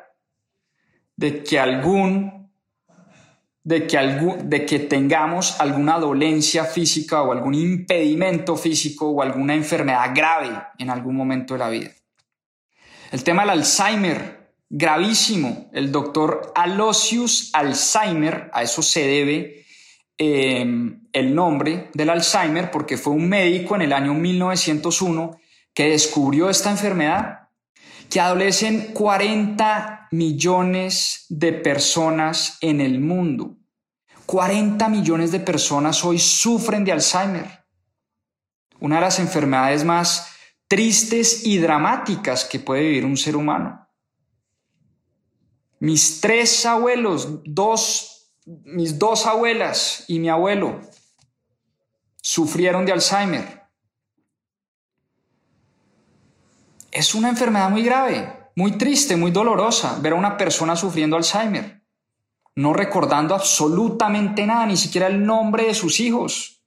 [1.15, 2.39] de que algún
[3.61, 9.53] de que, algún, de que tengamos alguna dolencia física o algún impedimento físico o alguna
[9.53, 10.49] enfermedad grave
[10.79, 11.91] en algún momento de la vida.
[13.11, 14.38] El tema del Alzheimer,
[14.69, 15.69] gravísimo.
[15.73, 19.65] El doctor Aloysius Alzheimer, a eso se debe
[20.17, 25.39] em, el nombre del Alzheimer, porque fue un médico en el año 1901
[25.73, 27.49] que descubrió esta enfermedad,
[28.09, 33.57] que adolecen 40 millones de personas en el mundo.
[34.25, 37.65] 40 millones de personas hoy sufren de Alzheimer,
[38.79, 40.31] una de las enfermedades más
[40.67, 43.88] tristes y dramáticas que puede vivir un ser humano.
[45.79, 50.81] Mis tres abuelos, dos, mis dos abuelas y mi abuelo
[52.21, 53.63] sufrieron de Alzheimer.
[56.91, 61.81] Es una enfermedad muy grave, muy triste, muy dolorosa ver a una persona sufriendo Alzheimer,
[62.55, 66.61] no recordando absolutamente nada, ni siquiera el nombre de sus hijos.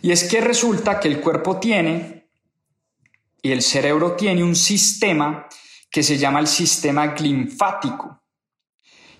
[0.00, 2.28] Y es que resulta que el cuerpo tiene
[3.42, 5.48] y el cerebro tiene un sistema
[5.94, 8.20] que se llama el sistema linfático.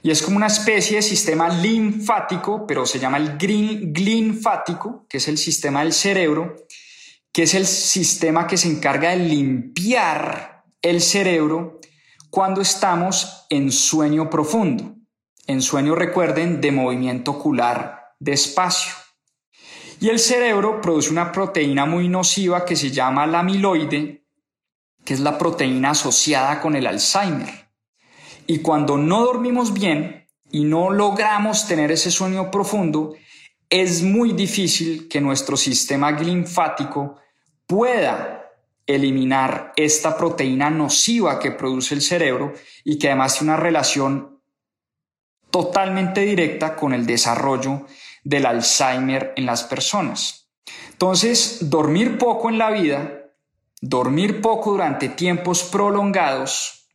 [0.02, 5.28] Y es como una especie de sistema linfático, pero se llama el glinfático, que es
[5.28, 6.56] el sistema del cerebro,
[7.32, 11.78] que es el sistema que se encarga de limpiar el cerebro
[12.28, 14.96] cuando estamos en sueño profundo.
[15.46, 18.94] En sueño, recuerden, de movimiento ocular despacio.
[20.00, 24.23] Y el cerebro produce una proteína muy nociva que se llama la amiloide,
[25.04, 27.68] que es la proteína asociada con el Alzheimer.
[28.46, 33.14] Y cuando no dormimos bien y no logramos tener ese sueño profundo,
[33.68, 37.16] es muy difícil que nuestro sistema linfático
[37.66, 38.52] pueda
[38.86, 42.52] eliminar esta proteína nociva que produce el cerebro
[42.84, 44.40] y que además tiene una relación
[45.50, 47.86] totalmente directa con el desarrollo
[48.22, 50.48] del Alzheimer en las personas.
[50.90, 53.23] Entonces, dormir poco en la vida
[53.86, 56.88] dormir poco durante tiempos prolongados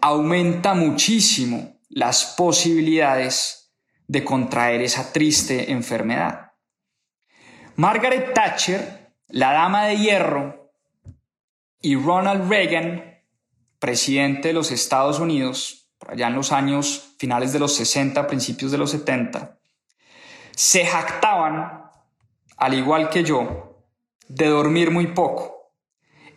[0.00, 3.72] aumenta muchísimo las posibilidades
[4.08, 6.50] de contraer esa triste enfermedad.
[7.76, 10.72] Margaret Thatcher, la dama de hierro,
[11.80, 13.20] y Ronald Reagan,
[13.78, 18.72] presidente de los Estados Unidos, por allá en los años finales de los 60, principios
[18.72, 19.58] de los 70,
[20.56, 21.84] se jactaban,
[22.56, 23.71] al igual que yo,
[24.28, 25.72] de dormir muy poco.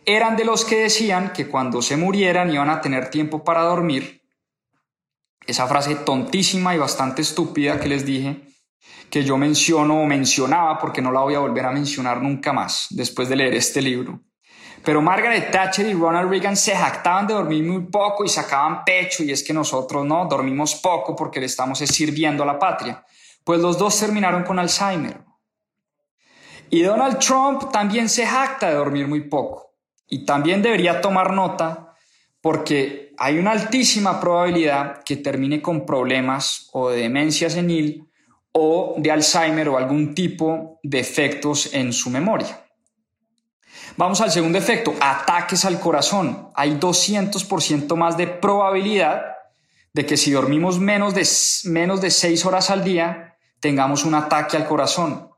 [0.06, 4.22] Eran de los que decían que cuando se murieran iban a tener tiempo para dormir.
[5.48, 8.42] Esa frase tontísima y bastante estúpida que les dije,
[9.10, 12.88] que yo menciono o mencionaba porque no la voy a volver a mencionar nunca más
[12.92, 14.22] después de leer este libro.
[14.84, 19.24] Pero Margaret Thatcher y Ronald Reagan se jactaban de dormir muy poco y sacaban pecho
[19.24, 23.04] y es que nosotros no dormimos poco porque le estamos sirviendo a la patria.
[23.44, 25.25] Pues los dos terminaron con Alzheimer.
[26.76, 29.76] Y Donald Trump también se jacta de dormir muy poco.
[30.10, 31.96] Y también debería tomar nota
[32.42, 38.10] porque hay una altísima probabilidad que termine con problemas o de demencia senil
[38.52, 42.62] o de Alzheimer o algún tipo de efectos en su memoria.
[43.96, 46.50] Vamos al segundo efecto, ataques al corazón.
[46.56, 49.22] Hay 200% más de probabilidad
[49.94, 51.26] de que si dormimos menos de,
[51.72, 55.30] menos de 6 horas al día, tengamos un ataque al corazón.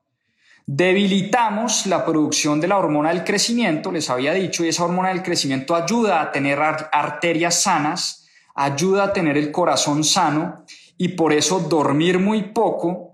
[0.70, 5.24] Debilitamos la producción de la hormona del crecimiento, les había dicho, y esa hormona del
[5.24, 10.65] crecimiento ayuda a tener arterias sanas, ayuda a tener el corazón sano
[10.97, 13.13] y por eso dormir muy poco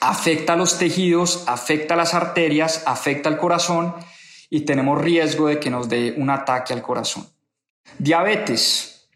[0.00, 3.94] afecta los tejidos, afecta las arterias, afecta al corazón
[4.48, 7.28] y tenemos riesgo de que nos dé un ataque al corazón.
[7.98, 9.10] Diabetes.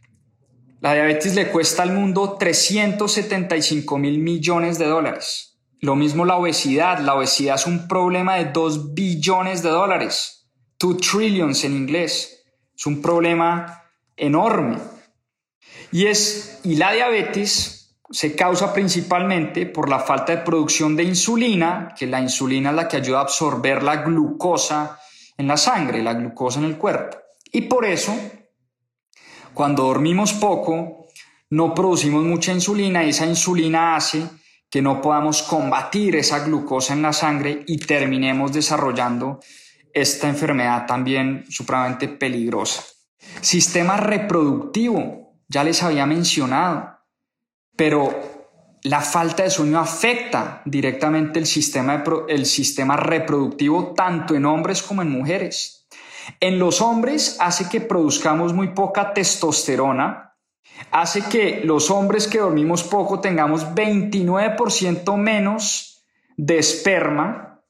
[0.83, 5.56] La diabetes le cuesta al mundo 375 mil millones de dólares.
[5.87, 6.99] Lo mismo la obesidad.
[6.99, 10.49] La obesidad es un problema de 2 billones de dólares.
[10.80, 12.43] 2 trillions en inglés.
[12.76, 13.84] Es un problema
[14.16, 14.78] enorme.
[15.93, 21.95] Y, es, y la diabetes se causa principalmente por la falta de producción de insulina,
[21.97, 24.99] que la insulina es la que ayuda a absorber la glucosa
[25.39, 27.16] en la sangre, la glucosa en el cuerpo.
[27.53, 28.12] Y por eso,
[29.55, 31.07] cuando dormimos poco,
[31.51, 34.28] no producimos mucha insulina y esa insulina hace
[34.71, 39.41] que no podamos combatir esa glucosa en la sangre y terminemos desarrollando
[39.93, 42.85] esta enfermedad también supremamente peligrosa.
[43.41, 46.99] Sistema reproductivo, ya les había mencionado,
[47.77, 48.37] pero
[48.83, 55.03] la falta de sueño afecta directamente el sistema, el sistema reproductivo tanto en hombres como
[55.03, 55.89] en mujeres.
[56.41, 60.26] En los hombres hace que produzcamos muy poca testosterona,
[60.91, 66.05] hace que los hombres que dormimos poco tengamos 29% menos
[66.37, 67.62] de esperma,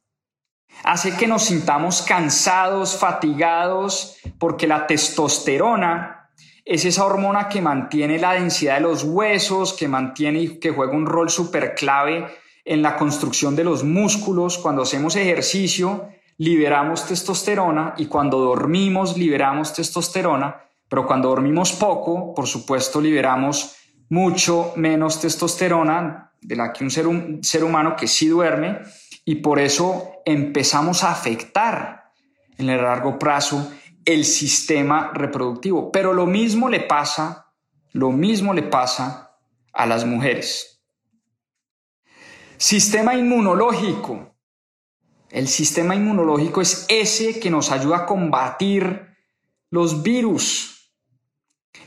[0.85, 6.31] hace que nos sintamos cansados, fatigados, porque la testosterona
[6.65, 10.93] es esa hormona que mantiene la densidad de los huesos, que mantiene y que juega
[10.93, 12.27] un rol súper clave
[12.65, 14.59] en la construcción de los músculos.
[14.59, 22.47] Cuando hacemos ejercicio, liberamos testosterona y cuando dormimos, liberamos testosterona pero cuando dormimos poco, por
[22.47, 23.77] supuesto, liberamos
[24.09, 26.91] mucho menos testosterona de la que un
[27.43, 28.81] ser, humano que sí duerme
[29.25, 32.13] y por eso empezamos a afectar
[32.57, 33.73] en el largo plazo
[34.05, 35.91] el sistema reproductivo.
[35.91, 37.53] Pero lo mismo le pasa,
[37.93, 39.37] lo mismo le pasa
[39.73, 40.81] a las mujeres.
[42.57, 44.35] Sistema inmunológico.
[45.29, 49.17] El sistema inmunológico es ese que nos ayuda a combatir
[49.71, 50.76] los virus,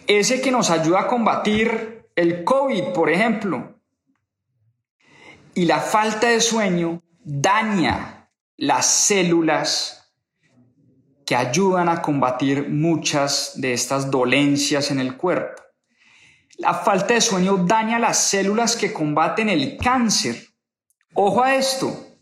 [0.07, 3.79] ese que nos ayuda a combatir el COVID, por ejemplo.
[5.53, 10.13] Y la falta de sueño daña las células
[11.25, 15.61] que ayudan a combatir muchas de estas dolencias en el cuerpo.
[16.57, 20.47] La falta de sueño daña las células que combaten el cáncer.
[21.13, 22.17] Ojo a esto.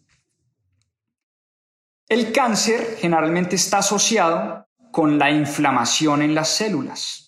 [2.08, 7.27] El cáncer generalmente está asociado con la inflamación en las células.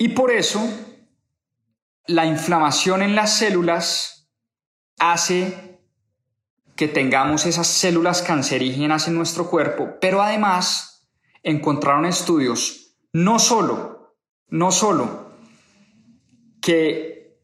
[0.00, 0.66] Y por eso
[2.06, 4.30] la inflamación en las células
[4.98, 5.78] hace
[6.74, 11.06] que tengamos esas células cancerígenas en nuestro cuerpo, pero además
[11.42, 14.16] encontraron estudios no solo,
[14.48, 15.34] no solo
[16.62, 17.38] que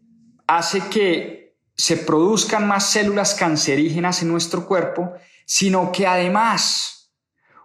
[0.46, 5.12] hace que se produzcan más células cancerígenas en nuestro cuerpo,
[5.44, 7.12] sino que además,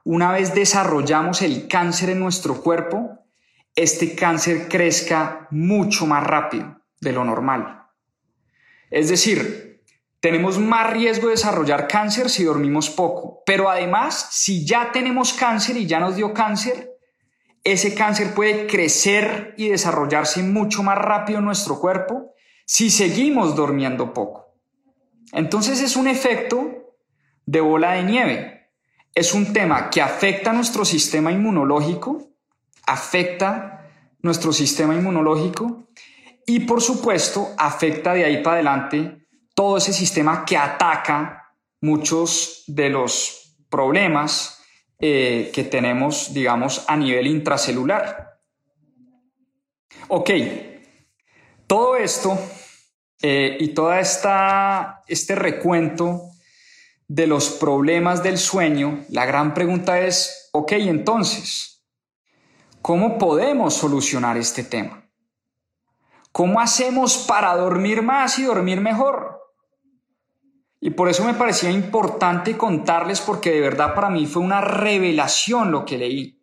[0.03, 3.20] una vez desarrollamos el cáncer en nuestro cuerpo,
[3.75, 7.87] este cáncer crezca mucho más rápido de lo normal.
[8.89, 9.81] Es decir,
[10.19, 15.77] tenemos más riesgo de desarrollar cáncer si dormimos poco, pero además, si ya tenemos cáncer
[15.77, 16.91] y ya nos dio cáncer,
[17.63, 22.33] ese cáncer puede crecer y desarrollarse mucho más rápido en nuestro cuerpo
[22.65, 24.55] si seguimos durmiendo poco.
[25.31, 26.95] Entonces es un efecto
[27.45, 28.69] de bola de nieve.
[29.13, 32.30] Es un tema que afecta a nuestro sistema inmunológico,
[32.85, 33.89] afecta
[34.21, 35.87] nuestro sistema inmunológico
[36.45, 42.89] y por supuesto afecta de ahí para adelante todo ese sistema que ataca muchos de
[42.89, 44.61] los problemas
[44.99, 48.39] eh, que tenemos, digamos, a nivel intracelular.
[50.07, 50.29] Ok,
[51.67, 52.37] todo esto
[53.21, 56.31] eh, y todo este recuento
[57.07, 61.70] de los problemas del sueño, la gran pregunta es, ok, entonces,
[62.81, 65.09] ¿cómo podemos solucionar este tema?
[66.31, 69.39] ¿Cómo hacemos para dormir más y dormir mejor?
[70.79, 75.71] Y por eso me parecía importante contarles porque de verdad para mí fue una revelación
[75.71, 76.41] lo que leí.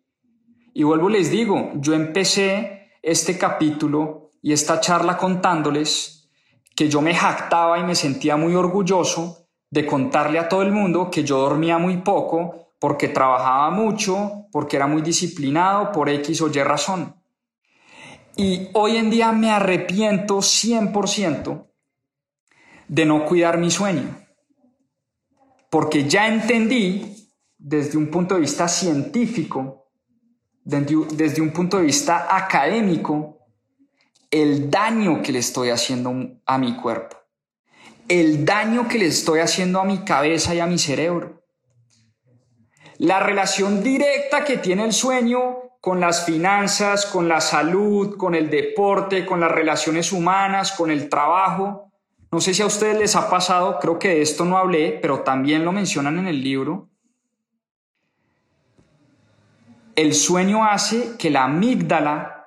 [0.73, 6.29] Y vuelvo les digo, yo empecé este capítulo y esta charla contándoles
[6.75, 11.09] que yo me jactaba y me sentía muy orgulloso de contarle a todo el mundo
[11.11, 16.47] que yo dormía muy poco porque trabajaba mucho, porque era muy disciplinado por X o
[16.47, 17.15] Y razón.
[18.35, 21.67] Y hoy en día me arrepiento 100%
[22.87, 24.17] de no cuidar mi sueño,
[25.69, 27.27] porque ya entendí
[27.57, 29.91] desde un punto de vista científico,
[30.63, 33.39] desde un punto de vista académico,
[34.31, 36.13] el daño que le estoy haciendo
[36.45, 37.17] a mi cuerpo,
[38.07, 41.38] el daño que le estoy haciendo a mi cabeza y a mi cerebro,
[42.99, 48.49] la relación directa que tiene el sueño con las finanzas, con la salud, con el
[48.49, 51.91] deporte, con las relaciones humanas, con el trabajo.
[52.31, 55.21] No sé si a ustedes les ha pasado, creo que de esto no hablé, pero
[55.21, 56.89] también lo mencionan en el libro.
[59.95, 62.39] El sueño hace que la amígdala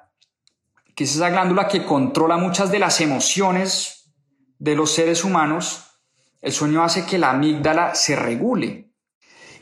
[0.95, 4.13] que es esa glándula que controla muchas de las emociones
[4.59, 5.99] de los seres humanos,
[6.41, 8.92] el sueño hace que la amígdala se regule.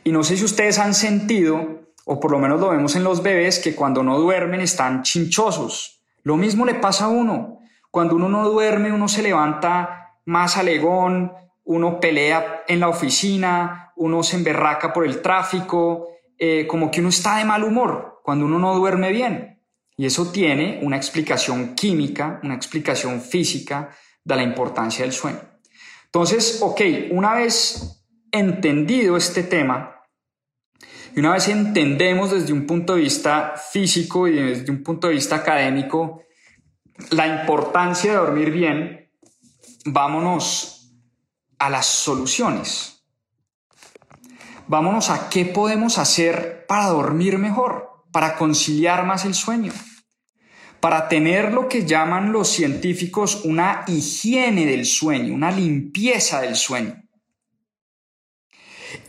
[0.04, 3.22] Y no sé si ustedes han sentido, o por lo menos lo vemos en los
[3.22, 6.02] bebés, que cuando no duermen están chinchosos.
[6.22, 7.60] Lo mismo le pasa a uno.
[7.90, 11.32] Cuando uno no duerme, uno se levanta más alegón,
[11.64, 17.10] uno pelea en la oficina, uno se emberraca por el tráfico, eh, como que uno
[17.10, 19.60] está de mal humor cuando uno no duerme bien.
[19.96, 23.90] Y eso tiene una explicación química, una explicación física
[24.24, 25.40] de la importancia del sueño.
[26.06, 26.80] Entonces, ok,
[27.10, 27.99] una vez
[28.32, 29.96] entendido este tema,
[31.14, 35.14] y una vez entendemos desde un punto de vista físico y desde un punto de
[35.14, 36.22] vista académico
[37.10, 39.10] la importancia de dormir bien,
[39.86, 40.92] vámonos
[41.58, 43.02] a las soluciones.
[44.68, 49.72] Vámonos a qué podemos hacer para dormir mejor, para conciliar más el sueño
[50.80, 56.94] para tener lo que llaman los científicos una higiene del sueño, una limpieza del sueño.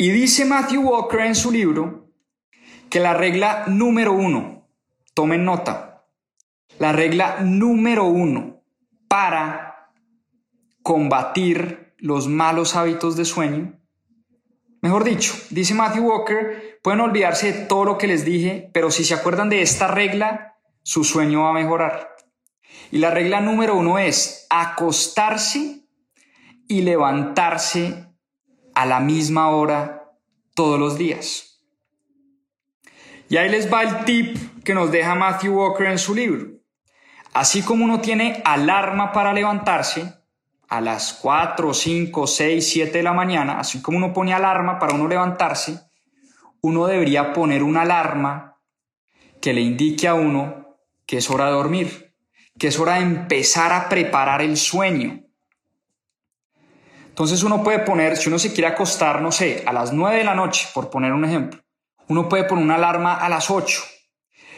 [0.01, 2.09] Y dice Matthew Walker en su libro
[2.89, 4.67] que la regla número uno,
[5.13, 6.07] tomen nota,
[6.79, 8.63] la regla número uno
[9.07, 9.91] para
[10.81, 13.79] combatir los malos hábitos de sueño.
[14.81, 19.03] Mejor dicho, dice Matthew Walker, pueden olvidarse de todo lo que les dije, pero si
[19.03, 22.15] se acuerdan de esta regla, su sueño va a mejorar.
[22.89, 25.85] Y la regla número uno es acostarse
[26.67, 28.10] y levantarse
[28.75, 30.11] a la misma hora
[30.53, 31.63] todos los días.
[33.29, 36.47] Y ahí les va el tip que nos deja Matthew Walker en su libro.
[37.33, 40.13] Así como uno tiene alarma para levantarse
[40.67, 44.93] a las 4, 5, 6, 7 de la mañana, así como uno pone alarma para
[44.93, 45.79] uno levantarse,
[46.61, 48.57] uno debería poner una alarma
[49.41, 52.15] que le indique a uno que es hora de dormir,
[52.57, 55.23] que es hora de empezar a preparar el sueño.
[57.21, 60.23] Entonces uno puede poner, si uno se quiere acostar, no sé, a las 9 de
[60.23, 61.61] la noche, por poner un ejemplo,
[62.07, 63.79] uno puede poner una alarma a las 8.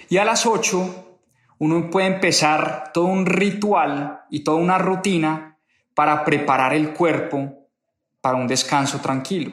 [0.08, 1.20] Y a las 8
[1.60, 5.60] uno puede empezar todo un ritual y toda una rutina
[5.94, 7.68] para preparar el cuerpo
[8.22, 9.52] para un descanso tranquilo.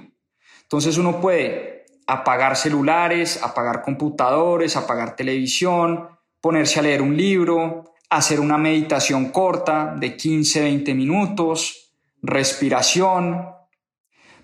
[0.63, 8.39] Entonces uno puede apagar celulares, apagar computadores, apagar televisión, ponerse a leer un libro, hacer
[8.39, 11.90] una meditación corta de 15, 20 minutos,
[12.23, 13.55] respiración,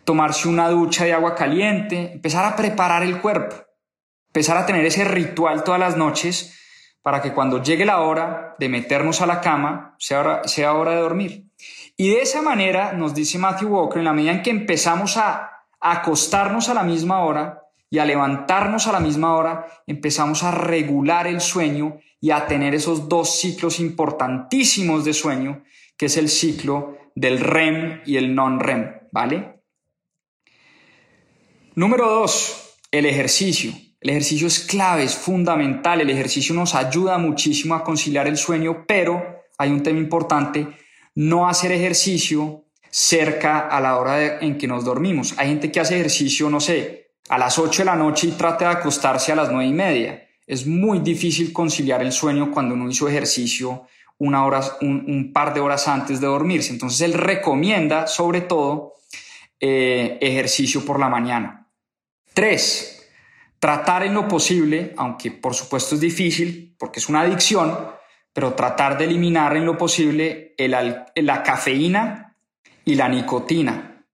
[0.04, 3.56] tomarse una ducha de agua caliente, empezar a preparar el cuerpo,
[4.28, 6.58] empezar a tener ese ritual todas las noches
[7.02, 10.92] para que cuando llegue la hora de meternos a la cama sea hora, sea hora
[10.92, 11.46] de dormir.
[11.96, 15.52] Y de esa manera, nos dice Matthew Walker, en la medida en que empezamos a,
[15.78, 21.26] acostarnos a la misma hora y a levantarnos a la misma hora, empezamos a regular
[21.26, 25.62] el sueño y a tener esos dos ciclos importantísimos de sueño,
[25.96, 29.62] que es el ciclo del REM y el non-REM, ¿vale?
[31.74, 33.72] Número dos, el ejercicio.
[34.00, 38.84] El ejercicio es clave, es fundamental, el ejercicio nos ayuda muchísimo a conciliar el sueño,
[38.86, 40.68] pero hay un tema importante,
[41.14, 45.34] no hacer ejercicio cerca a la hora en que nos dormimos.
[45.38, 48.68] Hay gente que hace ejercicio, no sé, a las 8 de la noche y trata
[48.68, 50.28] de acostarse a las 9 y media.
[50.46, 53.86] Es muy difícil conciliar el sueño cuando uno hizo ejercicio
[54.18, 56.72] una hora, un, par de horas antes de dormirse.
[56.72, 58.94] Entonces él recomienda sobre todo
[59.60, 61.68] eh, ejercicio por la mañana.
[62.32, 63.08] Tres,
[63.58, 67.76] tratar en lo posible, aunque por supuesto es difícil porque es una adicción,
[68.32, 72.36] pero tratar de eliminar en lo posible la cafeína
[72.84, 74.04] y la nicotina.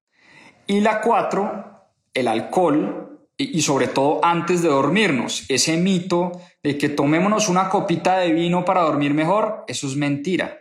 [0.67, 5.45] Y la cuatro, el alcohol y sobre todo antes de dormirnos.
[5.49, 10.61] Ese mito de que tomémonos una copita de vino para dormir mejor, eso es mentira.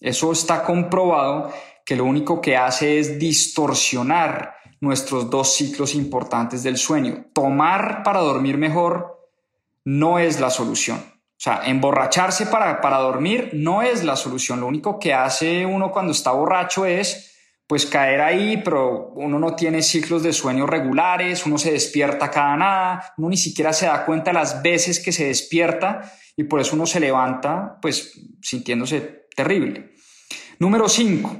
[0.00, 1.52] Eso está comprobado
[1.84, 7.26] que lo único que hace es distorsionar nuestros dos ciclos importantes del sueño.
[7.32, 9.28] Tomar para dormir mejor
[9.84, 10.98] no es la solución.
[10.98, 14.60] O sea, emborracharse para, para dormir no es la solución.
[14.60, 17.35] Lo único que hace uno cuando está borracho es
[17.66, 22.56] pues caer ahí, pero uno no tiene ciclos de sueño regulares, uno se despierta cada
[22.56, 26.76] nada, uno ni siquiera se da cuenta las veces que se despierta y por eso
[26.76, 29.94] uno se levanta pues sintiéndose terrible.
[30.58, 31.36] Número 5.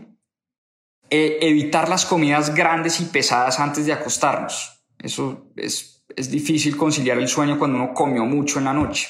[1.09, 4.85] Eh, evitar las comidas grandes y pesadas antes de acostarnos.
[4.99, 9.09] Eso es, es difícil conciliar el sueño cuando uno comió mucho en la noche.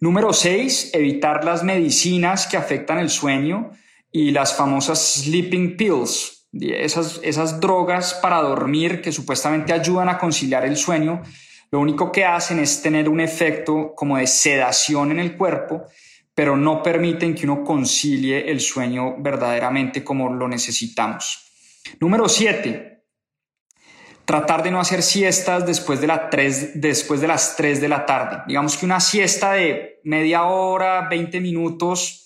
[0.00, 3.70] Número 6, evitar las medicinas que afectan el sueño
[4.12, 10.64] y las famosas sleeping pills, esas, esas drogas para dormir que supuestamente ayudan a conciliar
[10.64, 11.22] el sueño.
[11.70, 15.86] Lo único que hacen es tener un efecto como de sedación en el cuerpo
[16.34, 21.52] pero no permiten que uno concilie el sueño verdaderamente como lo necesitamos.
[22.00, 22.90] Número 7.
[24.24, 26.28] Tratar de no hacer siestas después de, la
[26.74, 28.42] después de las 3 de la tarde.
[28.48, 32.20] Digamos que una siesta de media hora, 20 minutos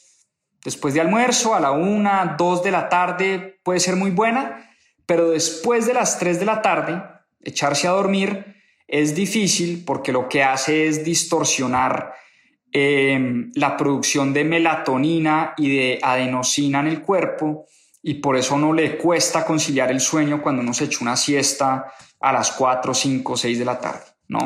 [0.65, 4.67] después de almuerzo, a la 1, 2 de la tarde puede ser muy buena,
[5.05, 7.03] pero después de las 3 de la tarde,
[7.41, 8.57] echarse a dormir
[8.87, 12.15] es difícil porque lo que hace es distorsionar
[12.71, 17.65] Em, la producción de melatonina y de adenosina en el cuerpo
[18.03, 21.91] y por eso no le cuesta conciliar el sueño cuando uno se echa una siesta
[22.21, 24.39] a las 4, 5, 6 de la tarde, ¿no?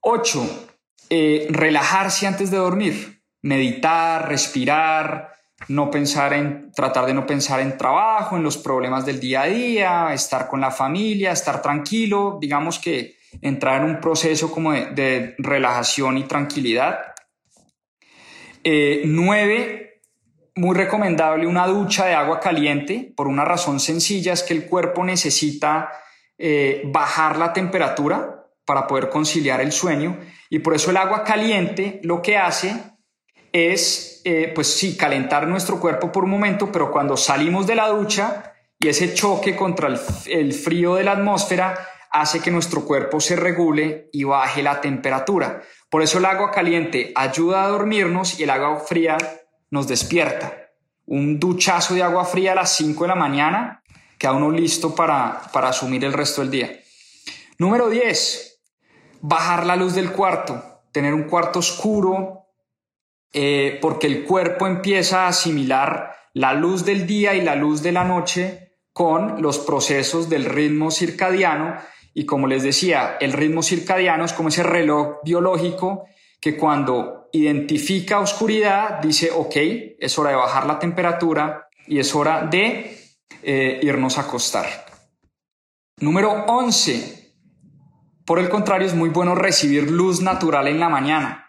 [0.00, 0.68] 8.
[1.10, 5.31] Eh, relajarse antes de dormir, meditar, respirar,
[5.68, 9.46] no pensar en, tratar de no pensar en trabajo, en los problemas del día a
[9.46, 15.34] día, estar con la familia, estar tranquilo, digamos que entrar en un proceso como de,
[15.38, 16.98] relajación y tranquilidad.
[18.64, 20.00] Eh, nueve,
[20.54, 25.04] muy recomendable una ducha de agua caliente por una razón sencilla, es que el cuerpo
[25.04, 25.90] necesita
[26.38, 30.18] eh, bajar la temperatura para poder conciliar el sueño
[30.50, 32.76] y por eso el agua caliente lo que hace
[33.52, 37.88] es, eh, pues sí, calentar nuestro cuerpo por un momento, pero cuando salimos de la
[37.88, 39.88] ducha y ese choque contra
[40.26, 41.78] el, frío de la atmósfera
[42.10, 45.62] hace que nuestro cuerpo se regule y baje la temperatura.
[45.88, 49.16] Por eso el agua caliente ayuda a dormirnos y el agua fría
[49.70, 50.70] nos despierta.
[51.06, 53.82] Un duchazo de agua fría a las 5 de la mañana
[54.18, 56.80] queda uno listo para, para asumir el resto del día.
[57.58, 58.60] Número 10.
[59.20, 60.82] Bajar la luz del cuarto.
[60.90, 62.41] Tener un cuarto oscuro
[63.32, 67.92] eh, porque el cuerpo empieza a asimilar la luz del día y la luz de
[67.92, 71.76] la noche con los procesos del ritmo circadiano
[72.14, 76.04] y como les decía, el ritmo circadiano es como ese reloj biológico
[76.40, 79.56] que cuando identifica oscuridad dice, ok,
[79.98, 82.98] es hora de bajar la temperatura y es hora de
[83.42, 84.66] eh, irnos a acostar.
[86.00, 87.32] Número 11.
[88.26, 91.41] Por el contrario, es muy bueno recibir luz natural en la mañana.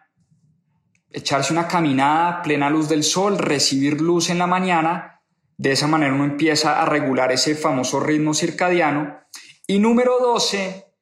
[1.14, 5.22] Echarse una caminada plena luz del sol, recibir luz en la mañana.
[5.56, 9.24] De esa manera uno empieza a regular ese famoso ritmo circadiano
[9.66, 10.94] y número 12,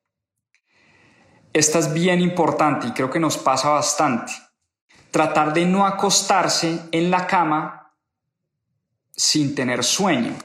[1.52, 4.32] esta es bien importante y creo que nos pasa bastante.
[5.10, 7.96] Tratar de no acostarse en la cama
[9.12, 10.36] sin tener sueño.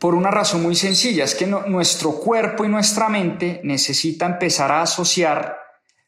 [0.00, 4.82] Por una razón muy sencilla, es que nuestro cuerpo y nuestra mente necesitan empezar a
[4.82, 5.56] asociar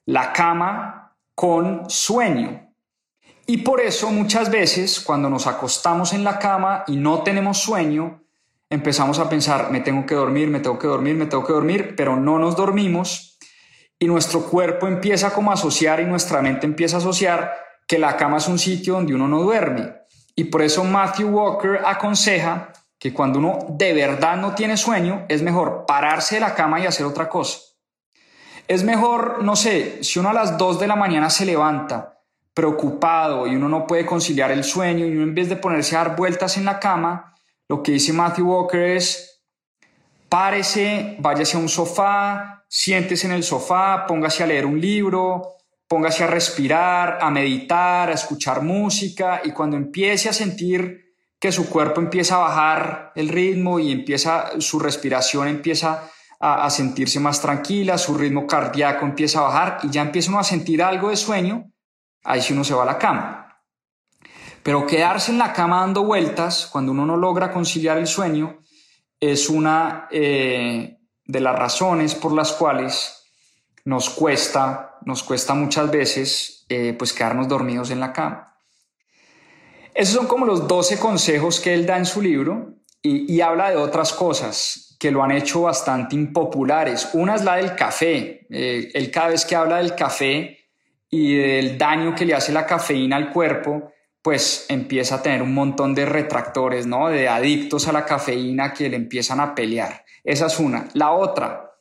[0.06, 0.99] la cama
[1.40, 2.70] con sueño.
[3.46, 8.22] Y por eso muchas veces cuando nos acostamos en la cama y no tenemos sueño,
[8.68, 11.94] empezamos a pensar, me tengo que dormir, me tengo que dormir, me tengo que dormir,
[11.96, 13.38] pero no nos dormimos
[13.98, 17.54] y nuestro cuerpo empieza como a asociar y nuestra mente empieza a asociar
[17.88, 19.94] que la cama es un sitio donde uno no duerme.
[20.36, 25.40] Y por eso Matthew Walker aconseja que cuando uno de verdad no tiene sueño, es
[25.40, 27.69] mejor pararse de la cama y hacer otra cosa.
[28.70, 32.20] Es mejor, no sé, si uno a las 2 de la mañana se levanta
[32.54, 36.04] preocupado y uno no puede conciliar el sueño y uno en vez de ponerse a
[36.04, 37.34] dar vueltas en la cama,
[37.68, 39.42] lo que dice Matthew Walker es,
[40.28, 45.56] párese, váyase a un sofá, siéntese en el sofá, póngase a leer un libro,
[45.88, 51.68] póngase a respirar, a meditar, a escuchar música y cuando empiece a sentir que su
[51.68, 56.08] cuerpo empieza a bajar el ritmo y empieza su respiración empieza
[56.40, 60.44] a, sentirse más tranquila, su ritmo cardíaco empieza a bajar y ya empieza uno a
[60.44, 61.70] sentir algo de sueño,
[62.24, 63.58] ahí sí uno se va a la cama.
[64.62, 68.58] Pero quedarse en la cama dando vueltas cuando uno no logra conciliar el sueño
[69.18, 73.22] es una eh, de las razones por las cuales
[73.84, 78.56] nos cuesta, nos cuesta muchas veces eh, pues quedarnos dormidos en la cama.
[79.92, 83.76] Esos son como los 12 consejos que él da en su libro y, habla de
[83.76, 87.08] otras cosas que lo han hecho bastante impopulares.
[87.14, 88.46] Una es la del café.
[88.50, 90.58] Eh, él cada vez que habla del café
[91.08, 95.54] y del daño que le hace la cafeína al cuerpo, pues empieza a tener un
[95.54, 97.08] montón de retractores, ¿no?
[97.08, 100.04] De adictos a la cafeína que le empiezan a pelear.
[100.22, 100.86] Esa es una.
[100.92, 101.72] La otra,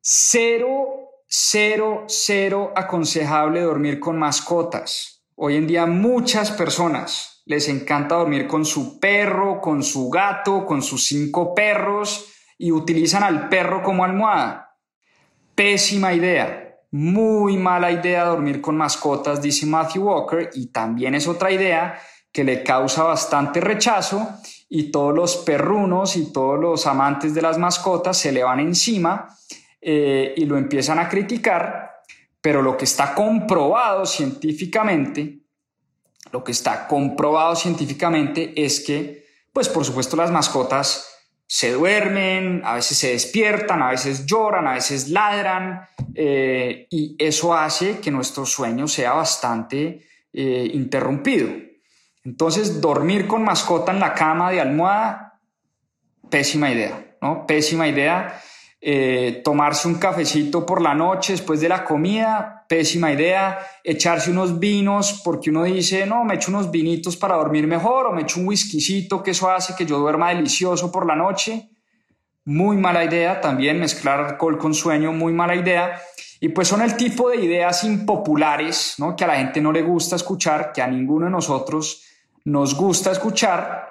[0.00, 5.24] cero, cero, cero aconsejable dormir con mascotas.
[5.34, 10.82] Hoy en día muchas personas les encanta dormir con su perro, con su gato, con
[10.82, 14.76] sus cinco perros y utilizan al perro como almohada.
[15.54, 16.60] Pésima idea.
[16.90, 22.00] Muy mala idea dormir con mascotas, dice Matthew Walker, y también es otra idea
[22.32, 24.28] que le causa bastante rechazo
[24.68, 29.28] y todos los perrunos y todos los amantes de las mascotas se le van encima
[29.80, 31.90] eh, y lo empiezan a criticar,
[32.40, 35.43] pero lo que está comprobado científicamente,
[36.32, 41.10] lo que está comprobado científicamente es que, pues por supuesto las mascotas
[41.46, 47.54] se duermen, a veces se despiertan, a veces lloran, a veces ladran, eh, y eso
[47.54, 51.48] hace que nuestro sueño sea bastante eh, interrumpido.
[52.24, 55.38] Entonces, dormir con mascota en la cama de almohada,
[56.30, 57.46] pésima idea, ¿no?
[57.46, 58.40] Pésima idea.
[58.80, 63.64] Eh, tomarse un cafecito por la noche después de la comida, pésima idea.
[63.84, 68.12] Echarse unos vinos porque uno dice, no, me echo unos vinitos para dormir mejor o
[68.12, 71.70] me echo un whiskycito que eso hace que yo duerma delicioso por la noche.
[72.46, 76.00] Muy mala idea también mezclar alcohol con sueño, muy mala idea.
[76.40, 79.14] Y pues son el tipo de ideas impopulares, ¿no?
[79.14, 82.02] Que a la gente no le gusta escuchar, que a ninguno de nosotros
[82.44, 83.88] nos gusta escuchar,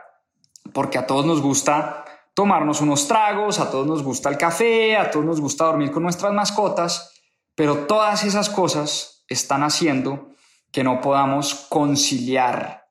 [0.74, 2.04] porque a todos nos gusta
[2.34, 6.04] tomarnos unos tragos, a todos nos gusta el café, a todos nos gusta dormir con
[6.04, 7.13] nuestras mascotas,
[7.56, 10.32] pero todas esas cosas están haciendo
[10.72, 12.88] que no podamos conciliar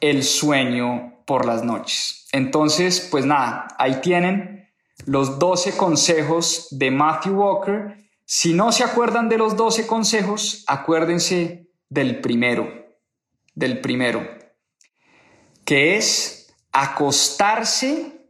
[0.00, 2.28] el sueño por las noches.
[2.32, 4.70] Entonces, pues nada, ahí tienen
[5.06, 8.08] los 12 consejos de Matthew Walker.
[8.24, 12.84] Si no se acuerdan de los 12 consejos, acuérdense del primero.
[13.54, 14.28] del primero,
[15.64, 18.28] que es acostarse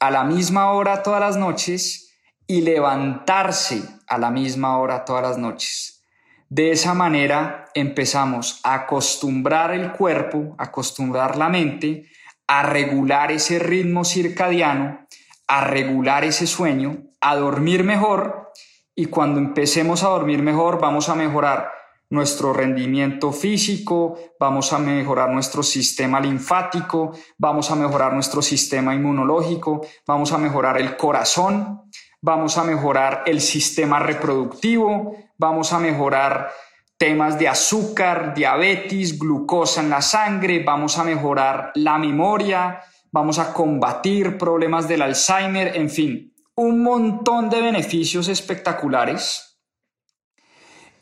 [0.00, 2.03] a la misma hora todas las noches
[2.46, 6.02] y levantarse a la misma hora todas las noches.
[6.48, 12.06] De esa manera empezamos a acostumbrar el cuerpo, acostumbrar la mente,
[12.46, 15.06] a regular ese ritmo circadiano,
[15.46, 18.52] a regular ese sueño, a dormir mejor
[18.94, 21.72] y cuando empecemos a dormir mejor vamos a mejorar
[22.10, 29.84] nuestro rendimiento físico, vamos a mejorar nuestro sistema linfático, vamos a mejorar nuestro sistema inmunológico,
[30.06, 31.83] vamos a mejorar el corazón,
[32.24, 36.50] vamos a mejorar el sistema reproductivo, vamos a mejorar
[36.96, 42.80] temas de azúcar, diabetes, glucosa en la sangre, vamos a mejorar la memoria,
[43.12, 49.58] vamos a combatir problemas del Alzheimer, en fin, un montón de beneficios espectaculares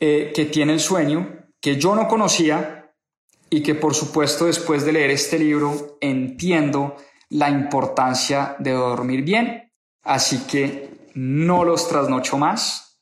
[0.01, 2.91] eh, que tiene el sueño, que yo no conocía
[3.49, 6.97] y que por supuesto después de leer este libro entiendo
[7.29, 9.71] la importancia de dormir bien,
[10.03, 12.99] así que no los trasnocho más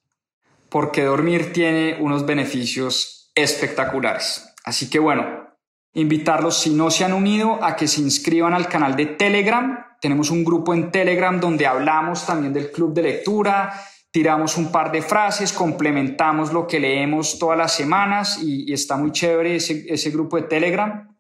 [0.69, 4.53] porque dormir tiene unos beneficios espectaculares.
[4.63, 5.49] Así que bueno,
[5.93, 9.85] invitarlos si no se han unido a que se inscriban al canal de Telegram.
[9.99, 13.73] Tenemos un grupo en Telegram donde hablamos también del club de lectura,
[14.11, 19.11] tiramos un par de frases, complementamos lo que leemos todas las semanas y, está muy
[19.11, 21.13] chévere ese, ese grupo de Telegram.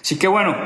[0.00, 0.56] Así que bueno,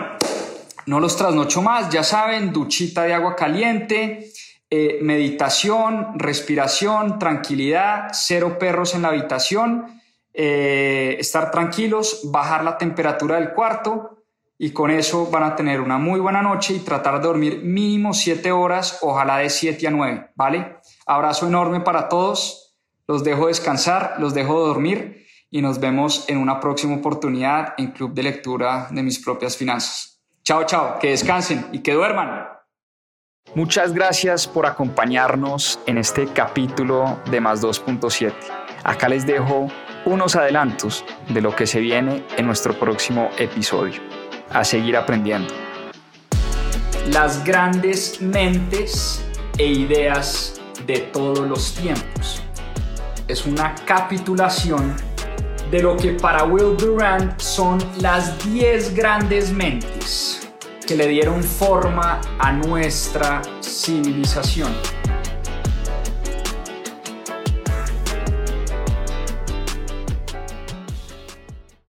[0.87, 4.30] no los trasnocho más, ya saben, duchita de agua caliente,
[4.68, 10.00] eh, meditación, respiración, tranquilidad, cero perros en la habitación,
[10.34, 14.24] eh, estar tranquilos, bajar la temperatura del cuarto
[14.58, 18.12] y con eso van a tener una muy buena noche y tratar de dormir mínimo
[18.12, 20.78] 7 horas, ojalá de 7 a 9, ¿vale?
[21.06, 26.58] Abrazo enorme para todos, los dejo descansar, los dejo dormir y nos vemos en una
[26.58, 30.20] próxima oportunidad en Club de Lectura de mis propias finanzas.
[30.42, 32.55] Chao, chao, que descansen y que duerman.
[33.57, 38.34] Muchas gracias por acompañarnos en este capítulo de Más 2.7.
[38.84, 39.68] Acá les dejo
[40.04, 44.02] unos adelantos de lo que se viene en nuestro próximo episodio.
[44.50, 45.54] A seguir aprendiendo.
[47.11, 49.24] Las grandes mentes
[49.57, 52.42] e ideas de todos los tiempos.
[53.26, 54.94] Es una capitulación
[55.70, 60.45] de lo que para Will Durant son las 10 grandes mentes
[60.87, 64.72] que le dieron forma a nuestra civilización.